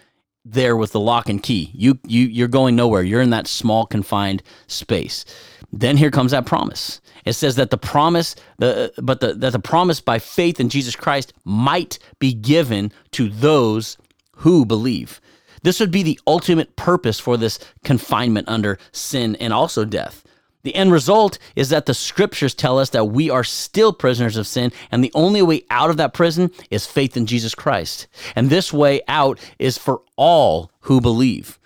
there 0.44 0.76
with 0.76 0.92
the 0.92 1.00
lock 1.00 1.28
and 1.28 1.42
key. 1.42 1.70
You 1.74 1.98
you 2.06 2.26
you're 2.26 2.48
going 2.48 2.74
nowhere. 2.76 3.02
You're 3.02 3.20
in 3.20 3.30
that 3.30 3.46
small 3.46 3.86
confined 3.86 4.42
space. 4.66 5.24
Then 5.72 5.96
here 5.96 6.10
comes 6.10 6.30
that 6.32 6.46
promise. 6.46 7.00
It 7.24 7.34
says 7.34 7.56
that 7.56 7.70
the 7.70 7.78
promise, 7.78 8.34
the 8.58 8.92
but 8.98 9.20
the, 9.20 9.34
that 9.34 9.52
the 9.52 9.58
promise 9.58 10.00
by 10.00 10.18
faith 10.18 10.60
in 10.60 10.70
Jesus 10.70 10.96
Christ 10.96 11.32
might 11.44 11.98
be 12.18 12.32
given 12.32 12.90
to 13.12 13.28
those 13.28 13.98
who 14.36 14.64
believe. 14.64 15.20
This 15.62 15.80
would 15.80 15.90
be 15.90 16.02
the 16.02 16.20
ultimate 16.26 16.76
purpose 16.76 17.18
for 17.18 17.36
this 17.36 17.58
confinement 17.84 18.48
under 18.48 18.78
sin 18.92 19.36
and 19.36 19.52
also 19.52 19.84
death. 19.84 20.24
The 20.62 20.74
end 20.74 20.92
result 20.92 21.38
is 21.54 21.68
that 21.68 21.86
the 21.86 21.94
scriptures 21.94 22.54
tell 22.54 22.78
us 22.78 22.90
that 22.90 23.06
we 23.06 23.30
are 23.30 23.44
still 23.44 23.92
prisoners 23.92 24.36
of 24.36 24.46
sin, 24.46 24.72
and 24.90 25.02
the 25.02 25.12
only 25.14 25.40
way 25.40 25.64
out 25.70 25.90
of 25.90 25.96
that 25.98 26.12
prison 26.12 26.50
is 26.70 26.86
faith 26.86 27.16
in 27.16 27.26
Jesus 27.26 27.54
Christ. 27.54 28.06
And 28.34 28.50
this 28.50 28.72
way 28.72 29.00
out 29.08 29.38
is 29.58 29.78
for 29.78 30.02
all 30.16 30.70
who 30.80 31.00
believe. 31.00 31.57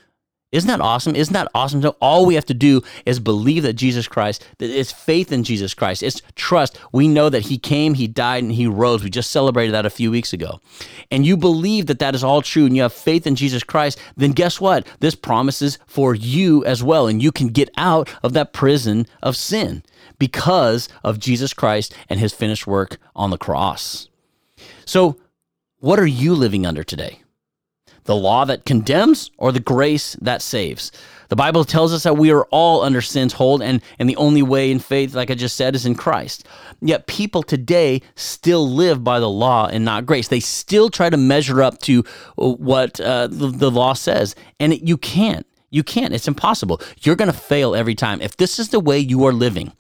Isn't 0.53 0.69
that 0.69 0.83
awesome? 0.83 1.17
Isn't 1.17 1.33
that 1.33 1.51
awesome? 1.55 1.81
So 1.81 1.97
all 2.01 2.27
we 2.27 2.35
have 2.35 2.45
to 2.47 2.55
do 2.55 2.83
is 3.07 3.19
believe 3.19 3.63
that 3.63 3.73
Jesus 3.73 4.07
Christ, 4.07 4.47
that 4.59 4.69
it's 4.69 4.93
faith 4.93 5.33
in 5.33 5.45
Jesus 5.45 5.73
Christ. 5.73 6.03
It's 6.03 6.21
trust. 6.35 6.79
We 6.93 7.09
know 7.09 7.31
that 7.31 7.47
he 7.47 7.57
came, 7.57 7.95
he 7.95 8.07
died, 8.07 8.43
and 8.43 8.53
he 8.53 8.67
rose. 8.67 9.03
We 9.03 9.09
just 9.09 9.31
celebrated 9.31 9.73
that 9.73 9.87
a 9.87 9.91
few 9.91 10.11
weeks 10.11 10.35
ago. 10.35 10.61
And 11.11 11.25
you 11.25 11.39
believe 11.39 11.87
that 11.87 12.01
that 12.01 12.15
is 12.15 12.23
all 12.23 12.43
true 12.43 12.67
and 12.67 12.77
you 12.77 12.83
have 12.83 12.93
faith 12.93 13.27
in 13.27 13.35
Jesus 13.35 13.65
Christ, 13.65 13.99
then 14.15 14.33
guess 14.33 14.61
what? 14.61 14.87
This 15.01 15.15
promises 15.15 15.79
for 15.87 16.15
you 16.15 16.63
as 16.67 16.83
well. 16.83 17.07
And 17.07 17.23
you 17.23 17.33
can 17.33 17.49
get 17.49 17.71
out 17.79 18.15
of 18.23 18.35
that 18.35 18.53
prison 18.53 19.07
of 19.23 19.37
sin 19.37 19.83
because 20.19 20.87
of 21.03 21.19
Jesus 21.19 21.55
Christ 21.55 21.95
and 22.11 22.21
his 22.21 22.35
finished 22.35 22.67
work 22.67 22.99
on 23.17 23.31
the 23.31 23.39
cross. 23.39 24.11
So, 24.85 25.17
what 25.79 25.99
are 25.99 26.07
you 26.07 26.35
living 26.35 26.67
under 26.67 26.85
today? 26.85 27.22
The 28.05 28.17
law 28.17 28.45
that 28.45 28.65
condemns 28.65 29.31
or 29.39 29.53
the 29.53 29.61
grace 29.61 30.17
that 30.21 30.43
saves. 30.43 30.93
The 31.29 31.37
Bible 31.37 31.65
tells 31.65 31.95
us 31.95 32.03
that 32.03 32.19
we 32.19 32.31
are 32.31 32.45
all 32.51 32.83
under 32.83 33.01
sin's 33.01 33.33
hold, 33.33 33.63
and, 33.63 33.81
and 33.99 34.07
the 34.07 34.17
only 34.17 34.43
way 34.43 34.71
in 34.71 34.79
faith, 34.79 35.15
like 35.15 35.31
I 35.31 35.35
just 35.35 35.57
said, 35.57 35.75
is 35.75 35.87
in 35.87 35.95
Christ. 35.95 36.47
Yet 36.83 37.07
people 37.07 37.43
today 37.43 38.03
still 38.17 38.69
live 38.69 39.03
by 39.03 39.19
the 39.19 39.31
law 39.31 39.67
and 39.67 39.85
not 39.85 40.05
grace. 40.05 40.29
They 40.29 40.41
still 40.41 40.91
try 40.91 41.09
to 41.09 41.17
measure 41.17 41.63
up 41.63 41.79
to 41.81 42.05
what 42.37 43.01
uh, 43.01 43.29
the, 43.29 43.49
the 43.49 43.71
law 43.71 43.95
says, 43.95 44.35
and 44.61 44.75
it, 44.75 44.83
you 44.83 44.99
can't. 44.99 45.47
You 45.71 45.83
can't. 45.83 46.13
It's 46.13 46.29
impossible. 46.29 46.83
You're 47.01 47.17
going 47.17 47.33
to 47.33 47.39
fail 47.39 47.75
every 47.75 47.95
time. 47.95 48.21
If 48.21 48.37
this 48.37 48.59
is 48.59 48.69
the 48.69 48.81
way 48.81 48.99
you 48.99 49.25
are 49.25 49.33
living, 49.33 49.73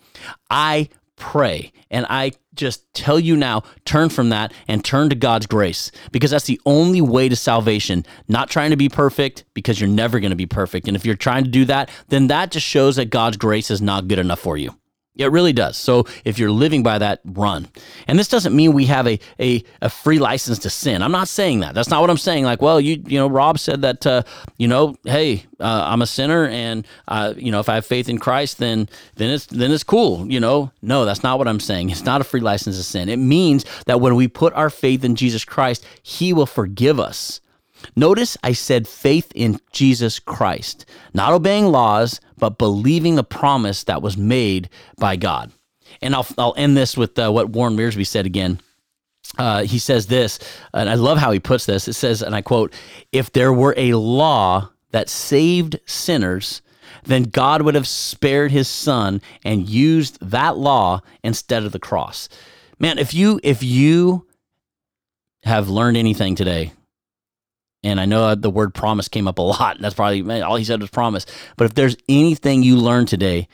I 0.48 0.88
pray. 1.16 1.70
And 1.90 2.06
I 2.08 2.32
just 2.54 2.92
tell 2.94 3.18
you 3.18 3.36
now, 3.36 3.62
turn 3.84 4.08
from 4.08 4.28
that 4.30 4.52
and 4.68 4.84
turn 4.84 5.08
to 5.08 5.14
God's 5.14 5.46
grace 5.46 5.90
because 6.10 6.30
that's 6.30 6.46
the 6.46 6.60
only 6.66 7.00
way 7.00 7.28
to 7.28 7.36
salvation. 7.36 8.04
Not 8.28 8.50
trying 8.50 8.70
to 8.70 8.76
be 8.76 8.88
perfect 8.88 9.44
because 9.54 9.80
you're 9.80 9.88
never 9.88 10.20
going 10.20 10.30
to 10.30 10.36
be 10.36 10.46
perfect. 10.46 10.88
And 10.88 10.96
if 10.96 11.04
you're 11.04 11.14
trying 11.14 11.44
to 11.44 11.50
do 11.50 11.64
that, 11.66 11.90
then 12.08 12.26
that 12.28 12.50
just 12.50 12.66
shows 12.66 12.96
that 12.96 13.06
God's 13.06 13.36
grace 13.36 13.70
is 13.70 13.80
not 13.80 14.08
good 14.08 14.18
enough 14.18 14.40
for 14.40 14.56
you. 14.56 14.74
It 15.14 15.30
really 15.30 15.52
does. 15.52 15.76
So 15.76 16.06
if 16.24 16.38
you're 16.38 16.50
living 16.50 16.82
by 16.82 16.98
that, 16.98 17.20
run. 17.24 17.68
And 18.08 18.18
this 18.18 18.28
doesn't 18.28 18.56
mean 18.56 18.72
we 18.72 18.86
have 18.86 19.06
a, 19.06 19.20
a, 19.38 19.62
a 19.82 19.90
free 19.90 20.18
license 20.18 20.58
to 20.60 20.70
sin. 20.70 21.02
I'm 21.02 21.12
not 21.12 21.28
saying 21.28 21.60
that. 21.60 21.74
That's 21.74 21.90
not 21.90 22.00
what 22.00 22.08
I'm 22.08 22.16
saying. 22.16 22.44
Like, 22.44 22.62
well, 22.62 22.80
you 22.80 23.02
you 23.06 23.18
know, 23.18 23.26
Rob 23.26 23.58
said 23.58 23.82
that, 23.82 24.06
uh, 24.06 24.22
you 24.56 24.68
know, 24.68 24.96
hey, 25.04 25.44
uh, 25.60 25.84
I'm 25.86 26.00
a 26.00 26.06
sinner, 26.06 26.46
and 26.46 26.86
uh, 27.08 27.34
you 27.36 27.52
know, 27.52 27.60
if 27.60 27.68
I 27.68 27.74
have 27.74 27.84
faith 27.84 28.08
in 28.08 28.18
Christ, 28.18 28.56
then 28.56 28.88
then 29.16 29.30
it's 29.30 29.44
then 29.46 29.70
it's 29.70 29.84
cool. 29.84 30.26
You 30.32 30.40
know, 30.40 30.72
no, 30.80 31.04
that's 31.04 31.22
not 31.22 31.36
what 31.38 31.46
I'm 31.46 31.60
saying. 31.60 31.90
It's 31.90 32.04
not 32.04 32.22
a 32.22 32.24
free 32.24 32.40
license 32.40 32.78
to 32.78 32.82
sin. 32.82 33.10
It 33.10 33.18
means 33.18 33.66
that 33.84 34.00
when 34.00 34.14
we 34.14 34.28
put 34.28 34.54
our 34.54 34.70
faith 34.70 35.04
in 35.04 35.14
Jesus 35.14 35.44
Christ, 35.44 35.84
He 36.02 36.32
will 36.32 36.46
forgive 36.46 36.98
us. 36.98 37.40
Notice 37.96 38.36
I 38.42 38.52
said 38.52 38.88
faith 38.88 39.32
in 39.34 39.60
Jesus 39.72 40.18
Christ, 40.18 40.86
not 41.14 41.32
obeying 41.32 41.66
laws, 41.66 42.20
but 42.38 42.58
believing 42.58 43.16
the 43.16 43.24
promise 43.24 43.84
that 43.84 44.02
was 44.02 44.16
made 44.16 44.68
by 44.98 45.16
God. 45.16 45.52
And 46.00 46.14
I'll, 46.14 46.26
I'll 46.38 46.54
end 46.56 46.76
this 46.76 46.96
with 46.96 47.18
uh, 47.18 47.30
what 47.30 47.50
Warren 47.50 47.76
Wiersbe 47.76 48.06
said 48.06 48.26
again. 48.26 48.60
uh, 49.38 49.64
he 49.64 49.78
says 49.78 50.06
this, 50.06 50.38
and 50.74 50.88
I 50.88 50.94
love 50.94 51.18
how 51.18 51.32
he 51.32 51.40
puts 51.40 51.66
this. 51.66 51.88
It 51.88 51.94
says, 51.94 52.22
and 52.22 52.34
I 52.34 52.42
quote, 52.42 52.72
If 53.12 53.32
there 53.32 53.52
were 53.52 53.74
a 53.76 53.94
law 53.94 54.70
that 54.90 55.08
saved 55.08 55.78
sinners, 55.86 56.62
then 57.04 57.24
God 57.24 57.62
would 57.62 57.74
have 57.74 57.88
spared 57.88 58.50
his 58.50 58.68
son 58.68 59.22
and 59.44 59.68
used 59.68 60.18
that 60.20 60.56
law 60.56 61.00
instead 61.24 61.64
of 61.64 61.72
the 61.72 61.78
cross. 61.78 62.28
Man, 62.78 62.98
if 62.98 63.14
you 63.14 63.40
if 63.42 63.62
you 63.62 64.26
have 65.44 65.68
learned 65.68 65.96
anything 65.96 66.34
today, 66.34 66.72
and 67.84 68.00
I 68.00 68.04
know 68.04 68.34
the 68.34 68.50
word 68.50 68.74
promise 68.74 69.08
came 69.08 69.28
up 69.28 69.38
a 69.38 69.42
lot, 69.42 69.76
and 69.76 69.84
that's 69.84 69.94
probably 69.94 70.22
man, 70.22 70.42
all 70.42 70.56
he 70.56 70.64
said 70.64 70.80
was 70.80 70.90
promise. 70.90 71.26
But 71.56 71.64
if 71.64 71.74
there's 71.74 71.96
anything 72.08 72.62
you 72.62 72.76
learned 72.76 73.08
today, 73.08 73.48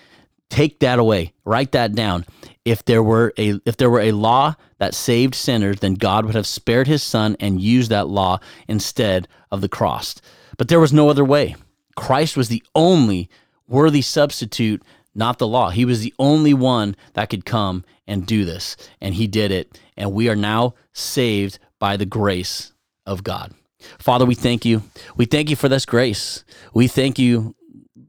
take 0.51 0.81
that 0.81 0.99
away, 0.99 1.33
write 1.45 1.73
that 1.73 1.95
down. 1.95 2.25
If 2.65 2.85
there 2.85 3.03
were 3.03 3.33
a 3.39 3.61
if 3.65 3.77
there 3.77 3.91
were 3.91 4.01
a 4.01 4.13
law 4.13 4.55
that 4.79 4.95
saved 4.95 5.35
sinners, 5.35 5.81
then 5.81 5.95
God 5.95 6.27
would 6.27 6.35
have 6.35 6.47
spared 6.47 6.87
his 6.87 7.03
son 7.03 7.37
and 7.41 7.61
used 7.61 7.91
that 7.91 8.09
law 8.09 8.41
instead 8.67 9.29
of 9.51 9.61
the 9.61 9.69
cross. 9.69 10.17
But 10.57 10.69
there 10.69 10.81
was 10.81 10.93
no 10.93 11.09
other 11.09 11.25
way. 11.25 11.57
Christ 11.97 12.37
was 12.37 12.49
the 12.49 12.63
only 12.75 13.29
worthy 13.67 14.03
substitute, 14.03 14.83
not 15.15 15.39
the 15.39 15.47
law. 15.47 15.71
He 15.71 15.85
was 15.85 16.01
the 16.01 16.15
only 16.19 16.55
one 16.55 16.95
that 17.15 17.31
could 17.31 17.45
come 17.45 17.85
and 18.07 18.27
do 18.27 18.45
this, 18.45 18.77
and 19.01 19.15
he 19.15 19.27
did 19.27 19.51
it. 19.51 19.81
And 19.97 20.13
we 20.13 20.29
are 20.29 20.37
now 20.37 20.75
saved 20.93 21.59
by 21.79 21.97
the 21.97 22.07
grace 22.07 22.73
of 23.07 23.25
God. 23.25 23.55
Father, 23.99 24.27
we 24.27 24.35
thank 24.35 24.65
you. 24.65 24.83
We 25.17 25.25
thank 25.25 25.51
you 25.51 25.57
for 25.57 25.69
this 25.69 25.87
grace. 25.87 26.45
We 26.75 26.89
thank 26.89 27.19
you 27.19 27.55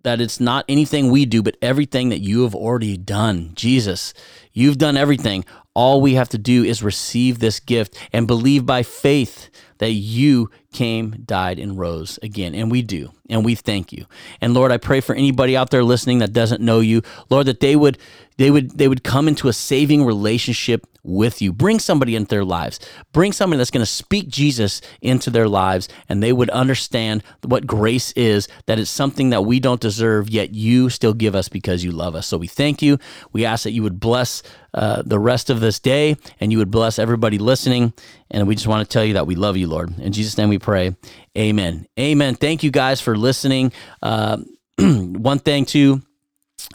that 0.03 0.21
it's 0.21 0.39
not 0.39 0.65
anything 0.69 1.11
we 1.11 1.25
do, 1.25 1.43
but 1.43 1.57
everything 1.61 2.09
that 2.09 2.19
you 2.19 2.43
have 2.43 2.55
already 2.55 2.97
done. 2.97 3.51
Jesus, 3.55 4.13
you've 4.53 4.77
done 4.77 4.97
everything. 4.97 5.45
All 5.73 6.01
we 6.01 6.15
have 6.15 6.29
to 6.29 6.37
do 6.37 6.63
is 6.63 6.83
receive 6.83 7.39
this 7.39 7.59
gift 7.59 7.97
and 8.11 8.27
believe 8.27 8.65
by 8.65 8.83
faith 8.83 9.49
that 9.77 9.91
you 9.91 10.49
came, 10.73 11.23
died, 11.25 11.59
and 11.59 11.77
rose 11.77 12.19
again. 12.21 12.53
And 12.53 12.69
we 12.69 12.81
do. 12.81 13.11
And 13.29 13.45
we 13.45 13.55
thank 13.55 13.91
you. 13.91 14.05
And 14.41 14.53
Lord, 14.53 14.71
I 14.71 14.77
pray 14.77 14.99
for 15.01 15.15
anybody 15.15 15.55
out 15.55 15.69
there 15.69 15.83
listening 15.83 16.19
that 16.19 16.33
doesn't 16.33 16.61
know 16.61 16.79
you, 16.79 17.01
Lord, 17.29 17.47
that 17.47 17.59
they 17.59 17.75
would 17.75 17.97
they 18.37 18.51
would 18.51 18.77
they 18.77 18.87
would 18.87 19.03
come 19.03 19.27
into 19.27 19.47
a 19.47 19.53
saving 19.53 20.05
relationship 20.05 20.85
with 21.09 21.41
you. 21.41 21.51
Bring 21.51 21.79
somebody 21.79 22.15
into 22.15 22.29
their 22.29 22.45
lives. 22.45 22.79
Bring 23.11 23.31
somebody 23.31 23.57
that's 23.57 23.71
going 23.71 23.85
to 23.85 23.91
speak 23.91 24.29
Jesus 24.29 24.81
into 25.01 25.29
their 25.29 25.47
lives 25.47 25.89
and 26.07 26.21
they 26.21 26.33
would 26.33 26.49
understand 26.51 27.23
what 27.43 27.67
grace 27.67 28.11
is, 28.13 28.47
that 28.67 28.79
it's 28.79 28.89
something 28.89 29.31
that 29.31 29.45
we 29.45 29.59
don't 29.59 29.81
deserve, 29.81 30.29
yet 30.29 30.53
you 30.53 30.89
still 30.89 31.13
give 31.13 31.35
us 31.35 31.49
because 31.49 31.83
you 31.83 31.91
love 31.91 32.15
us. 32.15 32.27
So 32.27 32.37
we 32.37 32.47
thank 32.47 32.81
you. 32.81 32.97
We 33.33 33.45
ask 33.45 33.63
that 33.63 33.71
you 33.71 33.83
would 33.83 33.99
bless 33.99 34.43
uh, 34.73 35.01
the 35.05 35.19
rest 35.19 35.49
of 35.49 35.59
this 35.59 35.79
day 35.79 36.15
and 36.39 36.51
you 36.51 36.57
would 36.59 36.71
bless 36.71 36.99
everybody 36.99 37.37
listening. 37.37 37.93
And 38.31 38.47
we 38.47 38.55
just 38.55 38.67
want 38.67 38.87
to 38.87 38.93
tell 38.93 39.03
you 39.03 39.13
that 39.13 39.27
we 39.27 39.35
love 39.35 39.57
you, 39.57 39.67
Lord. 39.67 39.97
In 39.99 40.11
Jesus' 40.13 40.37
name 40.37 40.49
we 40.49 40.59
pray. 40.59 40.95
Amen. 41.37 41.87
Amen. 41.99 42.35
Thank 42.35 42.63
you 42.63 42.71
guys 42.71 43.01
for 43.01 43.17
listening. 43.17 43.71
Uh, 44.01 44.37
one 44.79 45.39
thing, 45.39 45.65
too, 45.65 46.01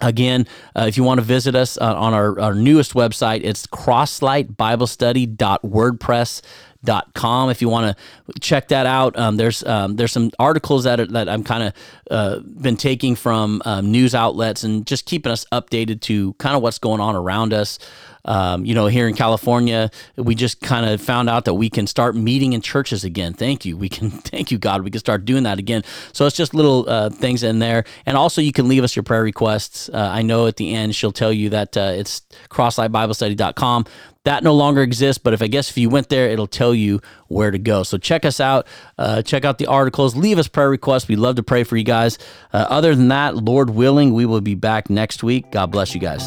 Again, 0.01 0.45
uh, 0.75 0.85
if 0.87 0.97
you 0.97 1.03
want 1.03 1.19
to 1.19 1.23
visit 1.23 1.55
us 1.55 1.77
uh, 1.77 1.95
on 1.95 2.13
our, 2.13 2.37
our 2.39 2.53
newest 2.53 2.93
website, 2.93 3.41
it's 3.43 3.65
crosslightbiblestudy.wordpress.com. 3.67 6.41
If 6.85 7.61
you 7.61 7.69
want 7.69 7.97
to 7.97 8.39
check 8.39 8.69
that 8.69 8.85
out, 8.85 9.17
um, 9.17 9.37
there's 9.37 9.63
um, 9.63 9.95
there's 9.95 10.11
some 10.11 10.31
articles 10.39 10.83
that 10.83 10.99
are, 10.99 11.07
that 11.07 11.29
I'm 11.29 11.43
kind 11.43 11.63
of 11.63 11.73
uh, 12.11 12.39
been 12.39 12.77
taking 12.77 13.15
from 13.15 13.61
um, 13.65 13.91
news 13.91 14.13
outlets 14.13 14.63
and 14.63 14.85
just 14.85 15.05
keeping 15.05 15.31
us 15.31 15.45
updated 15.51 16.01
to 16.01 16.33
kind 16.33 16.55
of 16.55 16.61
what's 16.61 16.79
going 16.79 17.01
on 17.01 17.15
around 17.15 17.53
us. 17.53 17.79
Um, 18.25 18.65
you 18.65 18.73
know, 18.73 18.87
here 18.87 19.07
in 19.07 19.15
California, 19.15 19.91
we 20.15 20.35
just 20.35 20.59
kind 20.59 20.85
of 20.85 20.99
found 20.99 21.29
out 21.29 21.45
that 21.45 21.53
we 21.53 21.69
can 21.69 21.87
start 21.87 22.15
meeting 22.15 22.53
in 22.53 22.61
churches 22.61 23.03
again. 23.03 23.33
Thank 23.33 23.65
you. 23.65 23.77
We 23.77 23.87
can, 23.87 24.09
thank 24.11 24.51
you, 24.51 24.57
God. 24.57 24.83
We 24.83 24.89
can 24.89 24.99
start 24.99 25.25
doing 25.25 25.43
that 25.43 25.59
again. 25.59 25.83
So 26.11 26.25
it's 26.25 26.35
just 26.35 26.53
little 26.53 26.89
uh, 26.89 27.11
things 27.11 27.43
in 27.43 27.59
there. 27.59 27.85
And 28.05 28.17
also, 28.17 28.41
you 28.41 28.51
can 28.51 28.67
leave 28.67 28.83
us 28.83 28.95
your 28.95 29.03
prayer 29.03 29.23
requests. 29.23 29.89
Uh, 29.89 30.09
I 30.11 30.23
know 30.23 30.47
at 30.47 30.57
the 30.57 30.73
end, 30.73 30.95
she'll 30.95 31.11
tell 31.11 31.31
you 31.31 31.49
that 31.51 31.77
uh, 31.77 31.93
it's 31.95 32.21
crosslightbiblestudy.com. 32.49 33.85
That 34.25 34.43
no 34.43 34.53
longer 34.53 34.81
exists, 34.81 35.21
but 35.23 35.33
if 35.33 35.41
I 35.41 35.47
guess 35.47 35.69
if 35.69 35.77
you 35.77 35.89
went 35.89 36.09
there, 36.09 36.29
it'll 36.29 36.47
tell 36.47 36.73
you 36.73 36.99
where 37.27 37.51
to 37.51 37.59
go. 37.59 37.83
So 37.83 37.97
check 37.97 38.25
us 38.25 38.39
out. 38.39 38.65
Uh, 38.97 39.21
check 39.21 39.45
out 39.45 39.59
the 39.59 39.67
articles. 39.67 40.15
Leave 40.15 40.39
us 40.39 40.47
prayer 40.47 40.69
requests. 40.69 41.07
We 41.07 41.15
love 41.15 41.35
to 41.35 41.43
pray 41.43 41.63
for 41.63 41.77
you 41.77 41.83
guys. 41.83 42.17
Uh, 42.51 42.65
other 42.69 42.95
than 42.95 43.09
that, 43.09 43.35
Lord 43.35 43.69
willing, 43.69 44.13
we 44.13 44.25
will 44.25 44.41
be 44.41 44.55
back 44.55 44.89
next 44.89 45.23
week. 45.23 45.51
God 45.51 45.67
bless 45.67 45.93
you 45.93 46.01
guys. 46.01 46.23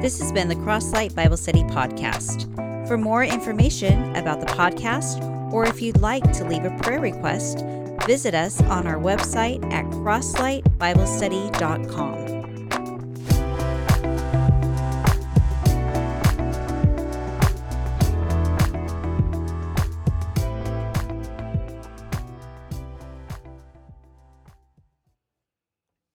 This 0.00 0.20
has 0.20 0.30
been 0.30 0.46
the 0.46 0.54
Crosslight 0.54 1.12
Bible 1.16 1.36
Study 1.36 1.64
Podcast. 1.64 2.46
For 2.86 2.96
more 2.96 3.24
information 3.24 4.14
about 4.14 4.38
the 4.40 4.46
podcast, 4.46 5.20
or 5.52 5.66
if 5.66 5.82
you'd 5.82 6.00
like 6.00 6.32
to 6.34 6.44
leave 6.44 6.64
a 6.64 6.70
prayer 6.78 7.00
request, 7.00 7.64
visit 8.06 8.36
us 8.36 8.62
on 8.62 8.86
our 8.86 8.98
website 8.98 9.60
at 9.72 9.84
crosslightbiblestudy.com. 9.86 12.47